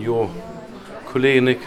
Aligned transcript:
Jo, 0.00 0.30
Kollege 1.12 1.42
Nick, 1.42 1.58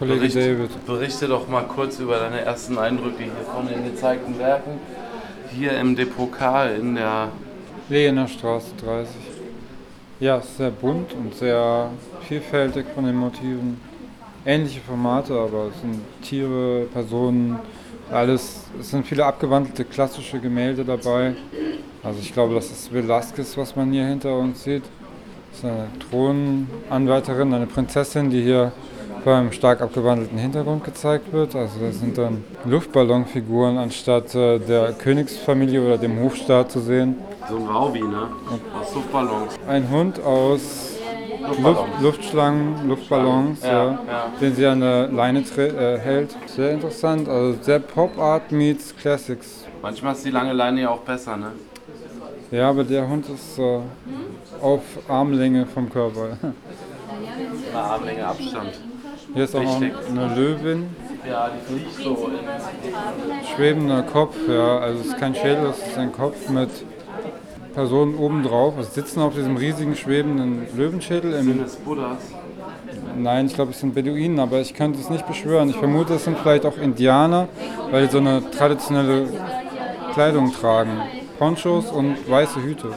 Kollege 0.00 0.18
berichte, 0.18 0.40
David. 0.40 0.86
berichte 0.86 1.28
doch 1.28 1.46
mal 1.46 1.62
kurz 1.62 2.00
über 2.00 2.18
deine 2.18 2.40
ersten 2.40 2.76
Eindrücke 2.76 3.22
hier 3.22 3.32
von 3.54 3.68
den 3.68 3.84
gezeigten 3.84 4.36
Werken. 4.38 4.80
Hier 5.52 5.78
im 5.78 5.94
Depot 5.94 6.32
Karl 6.32 6.76
in 6.80 6.96
der 6.96 7.28
Lehener 7.88 8.26
Straße 8.26 8.72
30. 8.84 9.14
Ja, 10.18 10.38
es 10.38 10.46
ist 10.46 10.56
sehr 10.56 10.70
bunt 10.70 11.12
und 11.12 11.34
sehr 11.36 11.90
vielfältig 12.26 12.86
von 12.94 13.04
den 13.04 13.14
Motiven. 13.14 13.80
Ähnliche 14.44 14.80
Formate, 14.80 15.34
aber 15.34 15.68
es 15.72 15.80
sind 15.80 16.00
Tiere, 16.22 16.86
Personen, 16.92 17.60
alles. 18.10 18.64
Es 18.80 18.90
sind 18.90 19.06
viele 19.06 19.24
abgewandelte 19.24 19.84
klassische 19.84 20.40
Gemälde 20.40 20.84
dabei. 20.84 21.36
Also 22.02 22.18
ich 22.20 22.32
glaube, 22.32 22.54
das 22.54 22.70
ist 22.70 22.92
Velázquez, 22.92 23.56
was 23.56 23.76
man 23.76 23.92
hier 23.92 24.06
hinter 24.06 24.36
uns 24.36 24.64
sieht. 24.64 24.84
Das 25.56 25.64
ist 25.64 25.70
eine 25.70 25.88
Thronanwärterin, 26.10 27.54
eine 27.54 27.66
Prinzessin, 27.66 28.28
die 28.28 28.42
hier 28.42 28.72
beim 29.24 29.50
stark 29.52 29.80
abgewandelten 29.80 30.36
Hintergrund 30.36 30.84
gezeigt 30.84 31.32
wird. 31.32 31.56
Also 31.56 31.80
das 31.80 31.98
sind 31.98 32.18
dann 32.18 32.44
Luftballonfiguren 32.66 33.78
anstatt 33.78 34.34
äh, 34.34 34.58
der 34.58 34.92
Königsfamilie 34.92 35.80
oder 35.82 35.96
dem 35.96 36.20
Hofstaat 36.22 36.70
zu 36.72 36.80
sehen. 36.80 37.16
so 37.48 37.56
ein 37.56 37.66
Raubi, 37.68 38.02
ne? 38.02 38.28
Aus 38.78 38.94
Luftballons. 38.94 39.54
Ein 39.66 39.90
Hund 39.90 40.20
aus 40.22 40.98
Luft, 41.40 41.62
Luftballons. 41.62 42.02
Luftschlangen, 42.02 42.88
Luftballons, 42.88 43.62
Ja, 43.62 43.72
ja, 43.72 43.90
ja. 43.90 44.32
den 44.38 44.54
sie 44.54 44.66
an 44.66 44.80
der 44.80 45.08
Leine 45.08 45.38
äh, 45.56 45.98
hält. 45.98 46.36
Sehr 46.48 46.72
interessant, 46.72 47.30
also 47.30 47.58
sehr 47.62 47.78
Pop 47.78 48.18
Art 48.18 48.52
meets 48.52 48.94
Classics. 48.94 49.64
Manchmal 49.80 50.12
ist 50.12 50.24
die 50.26 50.30
lange 50.30 50.52
Leine 50.52 50.82
ja 50.82 50.90
auch 50.90 51.00
besser, 51.00 51.34
ne? 51.38 51.52
Ja, 52.50 52.70
aber 52.70 52.84
der 52.84 53.08
Hund 53.08 53.26
ist 53.28 53.58
äh, 53.58 53.80
auf 54.66 54.82
Armlänge 55.06 55.64
vom 55.64 55.88
Körper. 55.88 56.36
Eine 56.42 57.82
Armlänge 57.82 58.26
Abstand. 58.26 58.72
Hier 59.32 59.44
ist 59.44 59.54
auch 59.54 59.62
noch 59.62 59.76
eine 59.80 60.34
Löwin, 60.34 60.88
Ja, 61.28 61.50
die 61.50 61.72
fliegt 61.72 61.94
so 62.02 62.30
in 62.30 63.46
schwebender 63.54 64.02
Kopf, 64.02 64.34
ja, 64.48 64.78
also 64.78 65.00
es 65.00 65.06
ist 65.06 65.18
kein 65.18 65.34
Schädel, 65.36 65.66
es 65.70 65.78
ist 65.86 65.98
ein 65.98 66.10
Kopf 66.10 66.48
mit 66.48 66.70
Personen 67.74 68.16
obendrauf, 68.16 68.76
also 68.76 68.90
sitzen 68.90 69.20
auf 69.20 69.34
diesem 69.34 69.56
riesigen 69.56 69.94
schwebenden 69.94 70.66
Löwenschädel 70.76 71.32
im 71.34 71.44
Sinn 71.44 71.62
des 71.62 71.76
Buddhas. 71.76 72.18
Nein, 73.16 73.46
ich 73.46 73.54
glaube, 73.54 73.70
es 73.70 73.80
sind 73.80 73.94
Beduinen, 73.94 74.40
aber 74.40 74.60
ich 74.60 74.74
könnte 74.74 74.98
es 74.98 75.10
nicht 75.10 75.26
beschwören. 75.28 75.70
Ich 75.70 75.76
vermute, 75.76 76.14
es 76.14 76.24
sind 76.24 76.38
vielleicht 76.38 76.66
auch 76.66 76.76
Indianer, 76.76 77.48
weil 77.90 78.06
die 78.06 78.12
so 78.12 78.18
eine 78.18 78.50
traditionelle 78.50 79.28
Kleidung 80.12 80.52
tragen. 80.52 81.00
Ponchos 81.38 81.90
und 81.92 82.16
weiße 82.28 82.62
Hüte. 82.62 82.88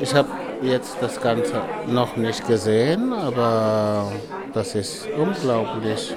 Ich 0.00 0.14
habe 0.14 0.28
jetzt 0.64 0.96
das 1.00 1.20
Ganze 1.20 1.60
noch 1.86 2.16
nicht 2.16 2.46
gesehen, 2.46 3.12
aber 3.12 4.10
das 4.52 4.74
ist 4.74 5.08
unglaublich. 5.16 6.14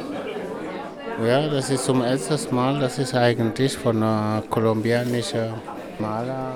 Ja, 1.25 1.47
das 1.47 1.69
ist 1.69 1.85
zum 1.85 2.01
ersten 2.01 2.55
Mal, 2.55 2.79
das 2.79 2.99
ist 2.99 3.15
eigentlich 3.15 3.77
von 3.77 3.97
einer 3.97 4.43
kolumbianischen 4.49 5.53
Maler 5.99 6.53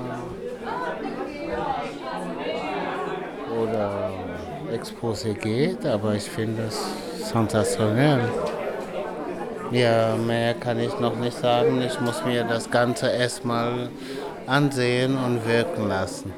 oder 3.59 4.11
Exposé 4.71 5.33
geht, 5.33 5.85
aber 5.85 6.15
ich 6.15 6.29
finde 6.29 6.63
es 6.67 7.29
sensationell. 7.29 8.21
Ja, 9.71 10.15
mehr 10.15 10.53
kann 10.53 10.79
ich 10.79 10.99
noch 10.99 11.15
nicht 11.15 11.37
sagen. 11.37 11.81
Ich 11.81 11.99
muss 12.01 12.23
mir 12.25 12.43
das 12.43 12.69
Ganze 12.69 13.07
erstmal 13.07 13.89
ansehen 14.45 15.17
und 15.17 15.47
wirken 15.47 15.87
lassen. 15.87 16.33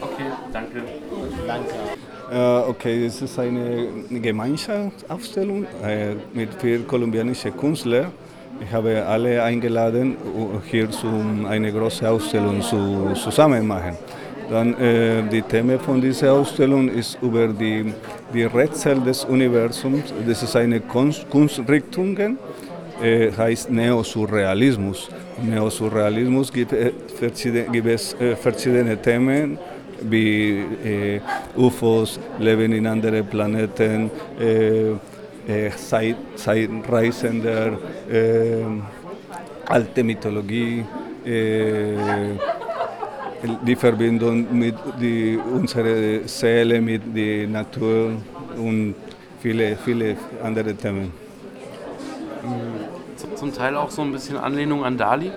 Okay, 0.00 0.30
danke. 0.56 0.78
Danke. 1.46 1.74
Äh, 2.32 2.70
okay, 2.70 3.06
es 3.06 3.22
ist 3.22 3.38
eine 3.38 3.86
Gemeinschaftsausstellung 4.10 5.64
äh, 5.84 6.14
mit 6.34 6.54
vier 6.60 6.80
kolumbianischen 6.84 7.56
Künstlern. 7.56 8.06
Ich 8.60 8.72
habe 8.72 9.04
alle 9.04 9.42
eingeladen, 9.42 10.16
uh, 10.34 10.58
hier 10.64 10.90
zu 10.90 11.08
eine 11.46 11.70
große 11.70 12.08
Ausstellung 12.08 12.62
zu, 12.62 13.12
zusammen 13.14 13.66
machen. 13.66 13.96
Dann 14.48 14.74
äh, 14.80 15.22
die 15.30 15.42
Thema 15.42 15.78
von 15.78 16.00
dieser 16.00 16.32
Ausstellung 16.32 16.88
ist 16.88 17.18
über 17.20 17.48
die, 17.48 17.92
die 18.32 18.44
Rätsel 18.44 18.98
des 19.00 19.24
Universums. 19.24 20.14
Das 20.26 20.42
ist 20.42 20.56
eine 20.56 20.80
Kunst, 20.80 21.28
Kunstrichtung, 21.28 22.38
äh, 23.02 23.30
heißt 23.30 23.70
Neosurrealismus. 23.70 25.10
Neosurrealismus 25.42 26.50
gibt, 26.50 26.72
äh, 26.72 26.92
verschiedene, 27.18 27.64
gibt 27.64 27.88
es 27.88 28.14
äh, 28.14 28.34
verschiedene 28.36 28.96
Themen 28.96 29.58
wie 30.02 30.64
äh, 30.84 31.20
UFOs, 31.56 32.18
Leben 32.38 32.72
in 32.72 32.86
anderen 32.86 33.26
Planeten, 33.26 34.10
äh, 34.38 35.70
Zeit, 35.76 36.16
Zeitreisender, 36.34 37.78
äh, 38.10 38.64
alte 39.66 40.02
Mythologie, 40.04 40.84
äh, 41.24 41.94
die 43.66 43.76
Verbindung 43.76 44.46
mit 44.58 44.74
die, 45.00 45.38
unserer 45.54 46.26
Seele, 46.26 46.80
mit 46.80 47.02
der 47.14 47.46
Natur 47.48 48.12
und 48.58 48.94
viele, 49.40 49.76
viele 49.76 50.16
andere 50.42 50.74
Themen. 50.74 51.12
Z- 53.16 53.38
Zum 53.38 53.52
Teil 53.54 53.76
auch 53.76 53.90
so 53.90 54.02
ein 54.02 54.12
bisschen 54.12 54.36
Anlehnung 54.36 54.84
an 54.84 54.96
Dali. 54.96 55.30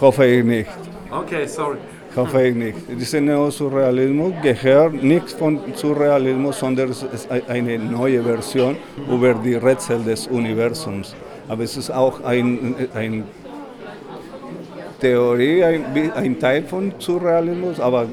Hoffe 0.00 0.24
ich 0.26 0.44
nicht. 0.44 0.70
Okay, 1.10 1.46
sorry. 1.46 1.78
Hoffe 2.18 2.48
ich 2.48 2.54
nicht. 2.56 2.78
Dieser 3.00 3.20
Neosurrealismus 3.20 4.32
gehört 4.42 5.00
nicht 5.00 5.30
von 5.30 5.60
Surrealismus, 5.72 6.58
sondern 6.58 6.90
es 6.90 7.04
ist 7.04 7.30
eine 7.30 7.78
neue 7.78 8.24
Version 8.24 8.76
über 9.08 9.34
die 9.34 9.54
Rätsel 9.54 10.02
des 10.02 10.26
Universums. 10.26 11.14
Aber 11.46 11.62
es 11.62 11.76
ist 11.76 11.92
auch 11.92 12.20
ein, 12.24 12.74
ein 12.92 13.22
Theorie, 15.00 15.62
ein, 15.62 15.84
ein 16.16 16.40
Teil 16.40 16.64
von 16.64 16.92
Surrealismus, 16.98 17.78
aber 17.78 18.08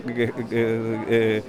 äh, 0.52 1.42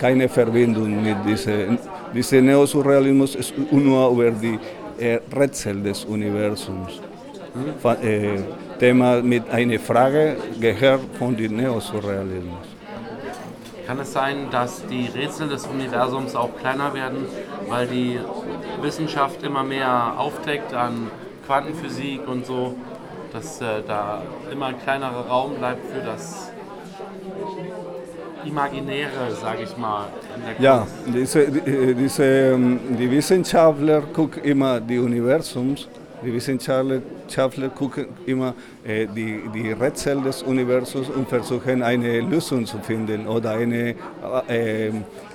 keine 0.00 0.28
Verbindung 0.28 1.04
mit 1.04 1.16
diesem. 1.24 1.78
Dieser 2.12 2.40
Neosurrealismus 2.40 3.36
ist 3.36 3.54
nur 3.70 4.10
über 4.10 4.32
die 4.32 4.58
äh, 4.98 5.20
Rätsel 5.32 5.80
des 5.80 6.04
Universums. 6.06 7.00
Äh, 8.02 8.38
Thema 8.78 9.20
mit 9.22 9.50
einer 9.50 9.78
Frage 9.78 10.36
gehört 10.60 11.00
von 11.18 11.36
dem 11.36 11.56
Neosurrealismus. 11.56 12.66
Kann 13.86 13.98
es 13.98 14.12
sein, 14.12 14.46
dass 14.52 14.86
die 14.86 15.08
Rätsel 15.14 15.48
des 15.48 15.66
Universums 15.66 16.36
auch 16.36 16.50
kleiner 16.60 16.94
werden, 16.94 17.26
weil 17.68 17.86
die 17.88 18.18
Wissenschaft 18.80 19.42
immer 19.42 19.64
mehr 19.64 20.14
aufdeckt 20.16 20.72
an 20.72 21.10
Quantenphysik 21.46 22.26
und 22.28 22.46
so, 22.46 22.76
dass 23.32 23.60
äh, 23.60 23.82
da 23.86 24.22
immer 24.52 24.66
ein 24.66 24.78
kleinerer 24.80 25.26
Raum 25.28 25.54
bleibt 25.54 25.84
für 25.92 26.00
das 26.06 26.52
Imaginäre, 28.46 29.30
sage 29.40 29.64
ich 29.64 29.76
mal. 29.76 30.06
In 30.36 30.42
der 30.46 30.64
Ja, 30.64 30.86
diese, 31.12 31.46
die- 31.50 31.94
diese, 31.94 32.24
ähm, 32.24 32.80
die 32.98 33.10
Wissenschaftler 33.10 34.02
gucken 34.02 34.42
immer 34.44 34.80
die 34.80 34.98
Universums, 34.98 35.88
die 36.24 36.32
Wissenschaftler 36.32 37.68
gucken 37.70 38.06
immer 38.26 38.54
äh, 38.84 39.06
die, 39.06 39.42
die 39.54 39.72
Rätsel 39.72 40.20
des 40.22 40.42
Universums 40.42 41.08
und 41.08 41.28
versuchen 41.28 41.82
eine 41.82 42.20
Lösung 42.20 42.66
zu 42.66 42.78
finden 42.78 43.26
oder 43.26 43.52
eine 43.52 43.94
äh, 44.48 44.86
äh, 44.88 44.92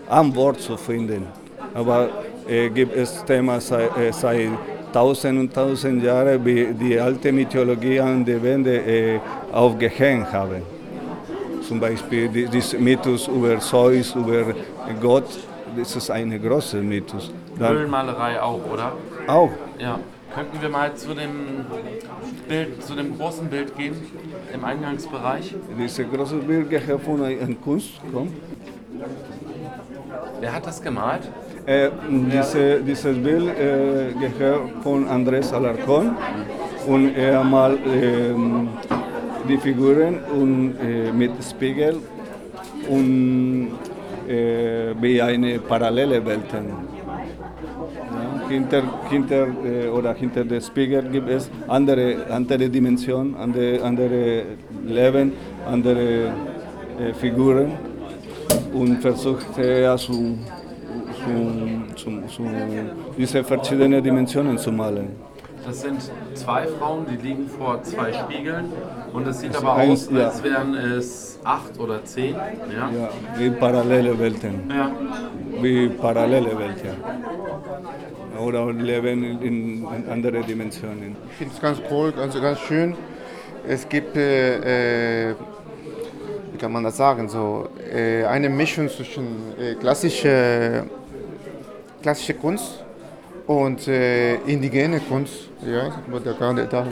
Antwort 0.10 0.60
zu 0.60 0.78
finden. 0.78 1.26
Aber 1.74 2.10
äh, 2.48 2.70
gibt 2.70 2.96
es 2.96 3.24
Themen 3.26 3.60
seit, 3.60 3.98
äh, 3.98 4.12
seit 4.12 4.50
tausend 4.94 5.40
und 5.40 5.54
tausend 5.54 6.04
Jahren, 6.04 6.44
wie 6.46 6.68
die 6.74 7.00
alte 7.00 7.32
Mythologie 7.32 8.00
an 8.00 8.24
die 8.24 8.42
Wände 8.42 8.76
äh, 8.78 9.20
aufgehängt 9.52 10.32
haben. 10.32 10.62
Zum 11.68 11.80
Beispiel 11.80 12.30
die- 12.30 12.46
dieser 12.48 12.78
Mythos 12.78 13.28
über 13.28 13.60
Zeus, 13.60 14.14
über 14.16 14.54
Gott, 15.02 15.26
das 15.76 15.96
ist 15.96 16.12
ein 16.12 16.40
großer 16.42 16.78
Mythos. 16.78 17.32
Dann 17.58 17.74
Höhlenmalerei 17.76 18.40
auch, 18.42 18.60
oder? 18.72 18.92
auch, 19.28 19.50
Ja. 19.80 20.00
Könnten 20.36 20.62
wir 20.62 20.68
mal 20.68 20.94
zu 20.96 21.14
dem 21.14 21.66
Bild, 22.50 22.84
zu 22.84 22.94
dem 22.94 23.18
großen 23.18 23.48
Bild 23.48 23.74
gehen 23.78 23.96
im 24.54 24.66
Eingangsbereich? 24.66 25.56
dieses 25.80 26.06
große 26.12 26.36
Bild 26.40 26.70
gehört 26.70 27.04
von 27.04 27.24
einer 27.24 27.56
Kunst. 27.64 28.02
Komm. 28.12 28.34
Wer 30.42 30.54
hat 30.54 30.66
das 30.68 30.82
gemalt? 30.82 31.22
Äh, 31.66 31.90
diese, 32.34 32.82
dieses 32.82 33.18
Bild 33.18 33.48
äh, 33.58 34.12
gehört 34.20 34.72
von 34.84 35.08
Andrés 35.08 35.54
Alarcón 35.54 36.12
und 36.86 37.16
er 37.16 37.42
malt 37.42 37.80
ähm, 37.88 38.68
die 39.48 39.58
Figuren 39.58 40.20
und, 40.38 40.76
äh, 40.82 41.14
mit 41.14 41.32
Spiegel 41.50 41.96
und 42.90 43.72
äh, 44.28 44.94
wie 45.00 45.22
eine 45.22 45.60
parallele 45.60 46.26
Welten. 46.26 46.95
Ja, 48.46 48.52
hinter, 48.52 48.84
hinter, 49.10 49.48
äh, 49.64 49.88
oder 49.90 50.14
hinter 50.14 50.44
dem 50.44 50.62
Spiegel 50.62 51.04
gibt 51.10 51.30
es 51.30 51.50
andere, 51.68 52.26
andere 52.30 52.70
Dimensionen, 52.70 53.36
andere, 53.36 53.82
andere 53.84 54.44
Leben, 54.86 55.34
andere 55.66 56.32
äh, 57.00 57.14
Figuren 57.14 57.72
und 58.74 59.02
versucht 59.02 59.58
er 59.58 59.98
zu, 59.98 60.38
um, 61.28 61.86
zum, 61.96 62.28
zu 62.30 62.44
diese 63.18 63.44
verschiedenen 63.44 64.04
Dimensionen 64.04 64.58
zu 64.58 64.72
malen. 64.72 65.10
Das 65.66 65.82
sind 65.82 66.00
zwei 66.36 66.68
Frauen, 66.68 67.08
die 67.10 67.28
liegen 67.28 67.50
vor 67.50 67.82
zwei 67.82 68.14
Spiegeln 68.14 68.66
und 69.14 69.26
es 69.28 69.40
sieht 69.40 69.56
Also 69.56 69.66
aber 69.68 69.78
eins, 69.78 70.08
aus, 70.08 70.14
ja. 70.14 70.26
als 70.28 70.44
wären 70.44 70.76
es 70.76 71.40
acht 71.44 71.80
oder 71.80 72.04
zehn. 72.06 72.36
Ja. 72.36 72.90
Ja, 72.92 73.10
wie 73.38 73.50
parallele 73.50 74.18
Welten, 74.20 74.70
ja. 74.70 74.92
wie 75.62 75.90
parallele 75.90 76.52
Welten. 76.60 76.92
Oder 78.46 78.72
leben 78.72 79.42
in, 79.42 79.88
in 79.90 80.08
andere 80.08 80.42
Dimensionen. 80.42 81.16
Ich 81.32 81.38
finde 81.38 81.54
es 81.56 81.62
ganz 81.62 81.82
cool, 81.90 82.12
ganz, 82.12 82.40
ganz 82.40 82.60
schön. 82.60 82.96
Es 83.68 83.90
gibt, 83.90 84.16
äh, 84.16 85.32
äh, 85.32 85.36
wie 86.52 86.58
kann 86.60 86.72
man 86.72 86.84
das 86.84 86.98
sagen, 86.98 87.28
so 87.28 87.68
äh, 87.92 88.24
eine 88.26 88.50
Mischung 88.50 88.88
zwischen 88.88 89.26
äh, 89.60 89.74
klassische, 89.74 90.84
klassische 92.04 92.36
Kunst 92.36 92.84
und 93.48 93.88
äh, 93.88 94.36
indigene 94.46 95.00
Kunst. 95.00 95.50
Ja, 95.66 95.90
der, 96.20 96.66
der, 96.68 96.86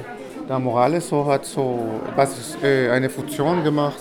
der, 0.50 0.60
Morales 0.60 1.08
so 1.08 1.24
hat 1.28 1.46
so 1.46 2.02
was, 2.16 2.58
äh, 2.64 2.90
eine 2.90 3.10
Fusion 3.12 3.64
gemacht 3.64 4.00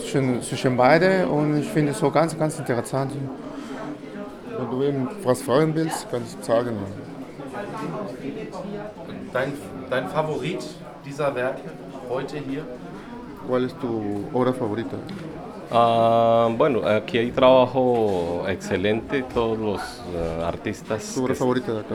zwischen, 0.00 0.42
zwischen 0.42 0.76
beide 0.76 1.28
und 1.28 1.60
ich 1.60 1.68
finde 1.68 1.92
es 1.92 1.98
so 2.00 2.10
ganz, 2.10 2.36
ganz 2.36 2.58
interessant. 2.58 3.12
Wenn 4.62 4.70
du 4.70 4.84
eben 4.84 5.08
was 5.24 5.42
fragen 5.42 5.74
willst, 5.74 6.08
kann 6.08 6.22
ich 6.22 6.44
sagen. 6.46 6.76
Dein, 9.32 9.52
dein 9.90 10.08
Favorit 10.08 10.64
dieser 11.04 11.34
Werke 11.34 11.62
heute 12.08 12.36
hier? 12.38 12.64
¿Cuál 13.48 13.64
es 13.64 13.74
tu 13.80 14.24
obra 14.32 14.52
favorita? 14.52 14.96
Ah, 15.72 16.48
bueno, 16.56 16.86
aquí 16.86 17.18
hay 17.18 17.32
trabajo 17.32 18.44
excelente, 18.46 19.24
todos 19.34 19.58
los 19.58 19.80
eh, 20.14 20.44
artistas, 20.44 21.12
Tu 21.14 21.24
obra 21.24 21.34
favorita 21.34 21.72
de 21.72 21.80
acá. 21.80 21.94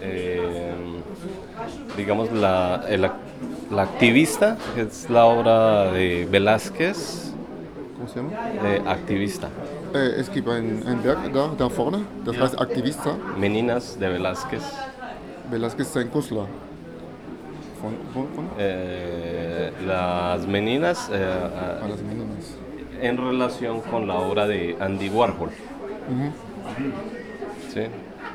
eh, 0.00 0.72
digamos 1.96 2.32
la, 2.32 2.82
el- 2.88 3.08
la 3.70 3.82
activista, 3.82 4.56
es 4.76 5.08
la 5.10 5.26
obra 5.26 5.92
de 5.92 6.26
Velázquez, 6.28 7.32
¿Cómo 7.96 8.08
se 8.08 8.16
llama? 8.16 8.30
de 8.62 8.88
activista, 8.90 9.48
Äh, 9.94 10.20
es 10.20 10.30
gibt 10.30 10.48
ein, 10.48 10.82
ein 10.86 11.02
Werk 11.04 11.32
da, 11.32 11.50
da 11.56 11.68
vorne, 11.68 12.00
das 12.24 12.36
Ja. 12.36 12.42
heißt 12.42 12.60
Aktivista. 12.60 13.16
Meninas 13.38 13.98
de 13.98 14.08
Velázquez, 14.10 14.62
Velázquez 15.50 15.86
ist 15.88 15.96
ein 15.96 16.10
Künstler. 16.12 16.46
Von, 17.80 17.94
von, 18.12 18.26
von? 18.34 18.46
eh, 18.58 19.70
las 19.86 20.46
Meninas 20.46 21.08
eh, 21.10 21.14
Ah, 21.14 21.86
las 21.88 22.02
Meninas. 22.02 22.56
en 23.00 23.16
relación 23.16 23.80
con 23.82 24.06
la 24.08 24.14
obra 24.14 24.46
de 24.46 24.76
Andy 24.80 25.08
Warhol. 25.08 25.50
¿sí? 27.72 27.82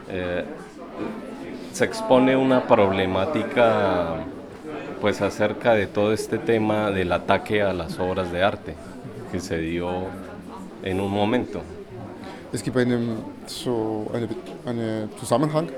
Eh, 0.09 0.45
se 1.73 1.85
expone 1.85 2.35
una 2.37 2.63
problemática 2.67 4.15
pues 5.01 5.21
acerca 5.21 5.73
de 5.73 5.87
todo 5.87 6.13
este 6.13 6.37
tema 6.37 6.89
del 6.91 7.11
ataque 7.11 7.61
a 7.61 7.73
las 7.73 7.99
obras 7.99 8.31
de 8.31 8.41
arte 8.43 8.75
que 9.31 9.39
se 9.41 9.57
dio 9.57 10.05
en 10.83 10.99
un 10.99 11.09
momento. 11.11 11.61
Es 12.51 12.61
gibt 12.61 12.77
einen, 12.77 13.17
so 13.47 14.07
eine, 14.13 14.27
eine 14.65 15.09
Zusammenhang 15.19 15.69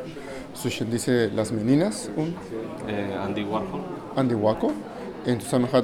zwischen 0.54 0.90
diese 0.92 1.28
Las 1.28 1.52
Meninas 1.52 2.10
und 2.16 2.36
Eh, 2.88 3.26
Andy 3.28 3.44
Warhol 3.50 3.80
Andy 4.16 4.36
Waco. 4.36 4.72
Im 5.26 5.40
Zusammenhang 5.40 5.84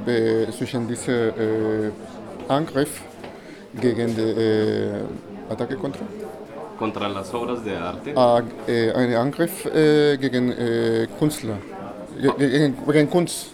zwischen 0.58 0.88
diesem 0.88 1.14
äh, 1.30 1.92
Angriff 2.48 3.02
gegen 3.80 4.16
die 4.16 4.22
äh, 4.22 4.92
Attacke 5.50 5.76
contra. 5.78 6.06
contra 6.78 7.08
las 7.08 7.34
obras 7.34 7.64
de 7.64 7.76
arte 7.76 8.16
Ah, 8.16 8.42
äh, 8.68 8.92
ein 8.92 9.14
Angriff 9.16 9.66
äh, 9.66 10.18
gegen 10.18 10.52
äh, 10.52 11.08
Künstler. 11.20 11.58
Ge- 12.22 12.32
Gegen, 12.38 12.76
gegen 12.86 13.10
Kunst. 13.10 13.52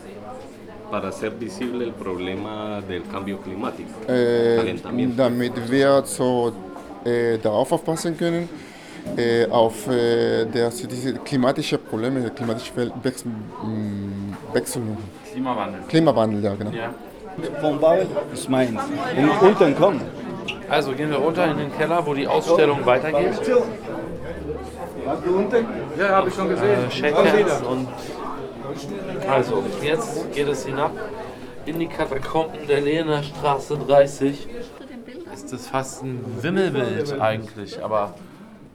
Para 0.91 1.09
hacer 1.09 1.31
visible 1.31 1.83
el 1.83 1.91
problema 1.91 2.81
del 2.87 3.03
cambio 3.11 3.39
climático, 3.39 3.89
Äh, 4.07 4.55
calentamiento. 4.57 5.15
damit 5.23 5.53
wir 5.69 6.03
so 6.05 6.51
äh, 7.05 7.37
darauf 7.39 7.71
aufpassen 7.71 8.17
können, 8.17 8.47
äh, 9.17 9.45
auf 9.49 9.87
äh, 9.87 10.45
der, 10.45 10.69
diese 10.69 11.13
klimatische 11.15 11.77
Probleme, 11.77 12.29
klimatische 12.31 12.71
Wel- 12.75 12.91
Wechsel, 13.03 14.81
Klimawandel. 15.31 15.81
Klimawandel, 15.87 16.43
ja 16.43 16.55
genau. 16.55 16.71
Ja. 16.71 16.93
Von 17.61 17.79
Babel 17.79 18.07
ist 18.33 18.49
meins. 18.49 18.79
Und 19.15 19.41
unten 19.47 19.75
kommen. 19.75 20.01
Also 20.69 20.91
gehen 20.93 21.09
wir 21.11 21.17
runter 21.17 21.45
in 21.51 21.57
den 21.57 21.77
Keller, 21.77 22.03
wo 22.05 22.13
die 22.13 22.27
Ausstellung 22.27 22.83
weitergeht. 22.85 23.39
Ja, 25.99 26.09
habe 26.09 26.29
ich 26.29 26.35
schon 26.35 26.49
gesehen. 26.49 26.79
Äh, 27.03 27.67
und 27.71 27.87
also 29.27 29.63
jetzt 29.81 30.33
geht 30.33 30.47
es 30.47 30.65
hinab 30.65 30.91
in 31.65 31.79
die 31.79 31.87
Katakomben 31.87 32.67
der 32.67 32.81
Lehner 32.81 33.23
Straße 33.23 33.77
30. 33.77 34.47
Ist 35.33 35.53
das 35.53 35.67
fast 35.67 36.03
ein 36.03 36.23
Wimmelbild 36.41 37.19
eigentlich, 37.19 37.83
aber 37.83 38.15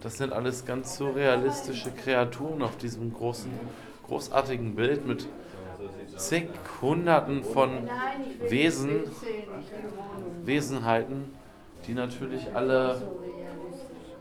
das 0.01 0.19
sind 0.19 0.33
alles 0.33 0.65
ganz 0.65 0.97
surrealistische 0.97 1.91
Kreaturen 1.91 2.63
auf 2.63 2.77
diesem 2.77 3.13
großen, 3.13 3.51
großartigen 4.07 4.75
Bild 4.75 5.07
mit 5.07 5.27
zig 6.17 6.49
Hunderten 6.81 7.45
von 7.45 7.89
Wesen, 8.49 9.05
Wesenheiten, 10.45 11.35
die 11.87 11.95
natürlich 11.95 12.55
alle 12.55 13.03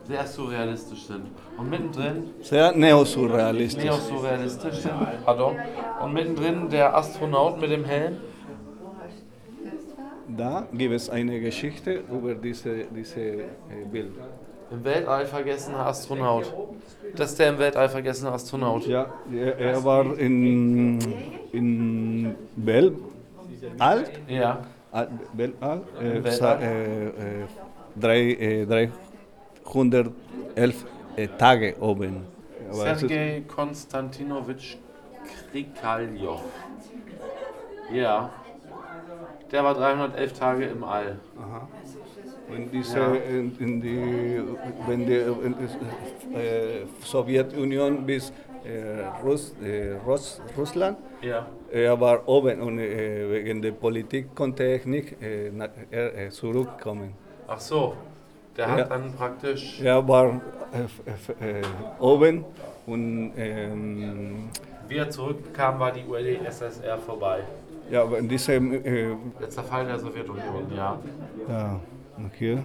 sehr 0.07 0.25
surrealistisch 0.25 1.03
sind. 1.03 1.27
Und 1.57 1.69
mittendrin. 1.69 2.29
Sehr 2.41 2.71
neosurrealistisch. 2.71 3.83
Neosurrealistisch 3.83 4.75
sind, 4.75 4.93
pardon. 5.25 5.55
Und 6.03 6.13
mittendrin 6.13 6.69
der 6.69 6.95
Astronaut 6.95 7.59
mit 7.59 7.71
dem 7.71 7.85
Helm. 7.85 8.17
Da 10.37 10.67
gibt 10.71 10.93
es 10.93 11.09
eine 11.09 11.39
Geschichte 11.39 12.03
über 12.09 12.33
diese, 12.35 12.85
diese 12.95 13.19
äh, 13.21 13.45
Bild. 13.91 14.13
Im 14.71 14.83
Weltall 14.85 15.25
vergessener 15.25 15.85
Astronaut. 15.85 16.53
Das 17.15 17.31
ist 17.31 17.39
der 17.39 17.49
im 17.49 17.59
Weltall 17.59 17.89
vergessene 17.89 18.31
Astronaut. 18.31 18.87
Ja, 18.87 19.07
er, 19.59 19.83
war 19.83 20.17
in, 20.17 20.99
in 21.51 22.35
Weltall. 22.55 24.05
Ja. 24.29 24.61
Weltall. 25.33 25.81
Äh, 25.99 26.23
Weltall. 26.23 26.61
Äh, 26.61 27.07
äh, 27.07 27.11
drei, 27.99 28.19
äh, 28.19 28.65
drei 28.65 28.89
111 29.71 30.85
äh, 31.15 31.27
Tage 31.37 31.75
oben. 31.79 32.25
Sergei 32.71 33.43
Konstantinovich 33.47 34.77
Krikaljov. 35.51 36.41
Ja. 37.93 38.29
Der 39.51 39.63
war 39.63 39.73
311 39.73 40.33
Tage 40.33 40.65
im 40.65 40.83
All. 40.83 41.19
Aha. 41.37 41.67
Wenn, 42.49 42.71
diese, 42.71 42.99
ja. 42.99 43.13
in, 43.13 43.57
in 43.59 43.81
die, 43.81 44.41
wenn 44.87 45.05
die 45.05 45.13
äh, 46.35 46.85
Sowjetunion 47.01 48.05
bis 48.05 48.31
äh, 48.63 49.05
Russ, 49.23 49.55
äh, 49.63 49.95
Russ, 50.05 50.41
Russland, 50.57 50.97
ja. 51.21 51.45
er 51.71 51.99
war 51.99 52.27
oben 52.27 52.61
und 52.61 52.79
äh, 52.79 53.29
wegen 53.31 53.61
der 53.61 53.71
Politik 53.71 54.35
konnte 54.35 54.63
er 54.63 54.85
nicht 54.85 55.15
äh, 55.21 56.29
zurückkommen. 56.29 57.13
Ach 57.47 57.59
so. 57.59 57.95
Der 58.57 58.67
Ja. 58.67 58.75
hat 58.75 58.91
dann 58.91 59.13
praktisch. 59.13 59.79
Er 59.81 60.05
war 60.07 60.41
äh, 60.73 60.83
f- 60.83 61.29
äh, 61.41 61.61
oben 61.99 62.43
und 62.85 63.31
ähm, 63.37 64.49
Wie 64.87 64.97
er 64.97 65.09
zurückkam, 65.09 65.79
war 65.79 65.91
die 65.91 66.03
UdSSR 66.05 66.97
vorbei. 66.97 67.39
ja, 67.89 68.03
aber 68.03 68.17
in 68.19 68.27
diesem, 68.27 68.73
äh, 68.85 69.15
Letzter 69.39 69.63
Fall 69.63 69.85
der 69.85 69.99
Sowjetunion, 69.99 70.71
ja. 70.75 70.99
ja, 71.49 71.79
hier, 72.37 72.63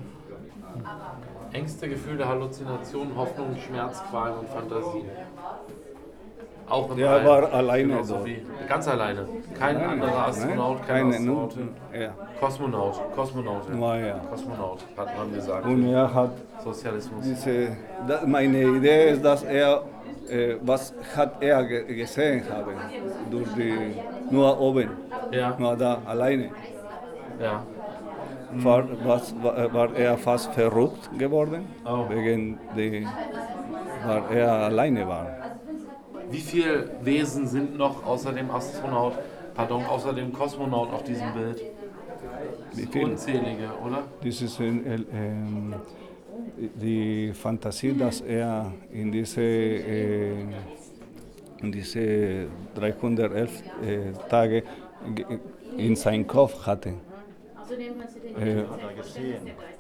Ängste, 1.52 1.88
Gefühle, 1.88 2.28
Halluzinationen, 2.28 3.16
Hoffnung, 3.16 3.56
Schmerz, 3.56 4.02
Qualen 4.10 4.38
und 4.38 4.48
Fantasien. 4.48 5.06
Auch 6.68 6.90
im 6.90 6.96
Der 6.96 7.10
All. 7.10 7.24
war 7.24 7.52
alleine 7.52 7.88
Genauso 7.88 8.14
dort. 8.14 8.26
wie, 8.26 8.42
ganz 8.68 8.88
alleine. 8.88 9.26
Kein 9.58 9.76
anderer 9.76 10.26
Astronaut, 10.28 10.78
Nein, 10.78 10.86
keine 10.88 11.10
Astronautin. 11.10 11.68
ja, 12.00 12.10
Kosmonaut, 12.40 13.00
Kosmonaut. 13.14 13.62
Ja. 13.80 13.96
ja. 13.98 14.14
Kosmonaut, 14.30 14.84
hat 14.96 15.08
man 15.16 15.32
gesagt. 15.32 15.64
Und 15.64 15.88
er 15.92 16.12
hat 16.12 16.30
Sozialismus. 16.64 17.22
diese, 17.24 17.76
meine 18.26 18.62
Idee 18.62 19.10
ist, 19.10 19.24
dass 19.24 19.44
er, 19.44 19.82
äh, 20.28 20.56
was 20.62 20.92
hat 21.16 21.40
er 21.40 21.62
ge 21.64 21.84
gesehen 21.94 22.42
haben, 22.52 22.72
durch 23.30 23.48
die, 23.54 23.74
nur 24.30 24.60
oben, 24.60 24.90
Ja, 25.30 25.54
nur 25.58 25.76
da 25.76 25.98
alleine. 26.04 26.50
ja. 27.40 27.62
War, 28.58 28.84
was, 29.04 29.34
war, 29.42 29.72
war 29.74 29.94
er 29.96 30.16
fast 30.16 30.52
verrückt 30.54 31.10
geworden, 31.18 31.66
Oh. 31.84 32.06
wegen 32.08 32.58
die, 32.76 33.06
weil 34.06 34.22
er 34.38 34.52
alleine 34.52 35.06
war. 35.06 35.26
Wie 36.30 36.40
viele 36.40 36.88
Wesen 37.04 37.46
sind 37.46 37.76
noch 37.76 38.04
außer 38.04 38.32
dem 38.32 38.50
Astronaut, 38.50 39.14
pardon, 39.54 39.84
außer 39.86 40.12
dem 40.12 40.32
Kosmonaut 40.32 40.92
auf 40.92 41.04
diesem 41.04 41.32
Bild? 41.32 41.62
Unzählige, 43.02 43.68
oder? 43.84 44.04
Das 44.22 44.42
ist 44.42 44.60
ein, 44.60 44.84
äh, 44.86 44.98
ähm, 45.12 45.74
die 46.80 47.32
Fantasie, 47.32 47.94
dass 47.96 48.20
er 48.20 48.72
in 48.92 49.10
diese, 49.12 49.40
äh, 49.40 50.44
in 51.62 51.72
diese 51.72 52.46
311 52.74 53.62
äh, 53.80 54.12
Tage 54.28 54.62
ge- 55.14 55.38
in 55.76 55.96
seinem 55.96 56.26
Kopf 56.26 56.66
hatte. 56.66 56.94
Äh, 58.38 58.64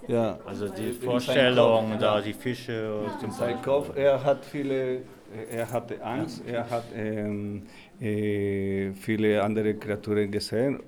ja, 0.08 0.38
Also 0.46 0.68
die 0.68 0.92
Vorstellung, 0.92 1.98
da 1.98 2.20
die 2.20 2.32
Fische 2.32 3.10
in 3.22 3.30
seinem 3.30 3.60
Kopf, 3.62 3.90
er 3.96 4.22
hat 4.24 4.44
viele, 4.44 5.02
er 5.50 5.70
hatte 5.70 6.02
Angst, 6.02 6.42
er 6.46 6.68
hat 6.70 6.84
ähm, 6.94 7.62
äh, 8.00 8.92
viele 8.92 9.42
andere 9.42 9.74
Kreaturen 9.74 10.30
gesehen, 10.30 10.80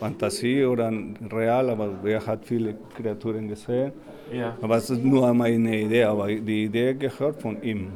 Fantasie 0.00 0.64
oder 0.64 0.92
real, 1.32 1.70
aber 1.70 1.90
er 2.04 2.24
hat 2.26 2.44
viele 2.44 2.74
Kreaturen 2.96 3.48
gesehen. 3.48 3.92
Ja. 4.32 4.56
Aber 4.60 4.76
es 4.76 4.90
ist 4.90 5.02
nur 5.04 5.32
meine 5.34 5.80
Idee, 5.80 6.04
aber 6.04 6.26
die 6.28 6.64
Idee 6.64 6.94
gehört 6.94 7.40
von 7.40 7.62
ihm. 7.62 7.92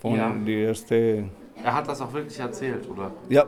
Von 0.00 0.16
Ja. 0.16 0.34
die 0.46 0.62
erste, 0.62 1.24
Er 1.64 1.74
hat 1.74 1.86
das 1.88 2.00
auch 2.00 2.12
wirklich 2.12 2.38
erzählt, 2.40 2.88
oder? 2.90 3.10
ja, 3.28 3.44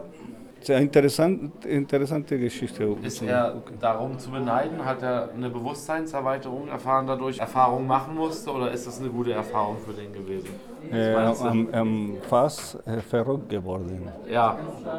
sehr 0.64 0.78
interessant, 0.78 1.64
interessante 1.66 2.38
Geschichte. 2.38 2.96
Ist 3.02 3.22
er 3.22 3.56
darum 3.80 4.18
zu 4.18 4.30
beneiden? 4.30 4.84
Hat 4.84 5.02
er 5.02 5.30
eine 5.36 5.50
Bewusstseinserweiterung 5.50 6.68
erfahren 6.68 7.06
dadurch, 7.06 7.38
Erfahrungen 7.38 7.86
machen 7.86 8.14
musste 8.14 8.50
oder 8.50 8.70
ist 8.70 8.86
das 8.86 9.00
eine 9.00 9.10
gute 9.10 9.32
Erfahrung 9.32 9.76
für 9.84 9.92
den 9.92 10.12
gewesen? 10.12 10.48
äh, 10.92 11.14
am, 11.14 11.68
am 11.72 12.16
fast 12.28 12.78
äh, 12.86 13.00
verrückt 13.00 13.48
geworden. 13.48 14.08
Ja, 14.30 14.58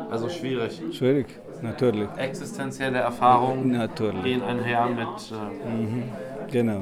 also 0.10 0.30
schwierig. 0.30 0.82
Schwierig, 0.92 1.28
natürlich. 1.62 2.10
Existenzielle 2.18 3.00
Erfahrungen 3.00 3.72
Natürlich. 3.72 4.24
gehen 4.24 4.44
einher 4.44 4.88
mit. 4.88 5.32
Äh, 5.32 6.52
Genau. 6.52 6.82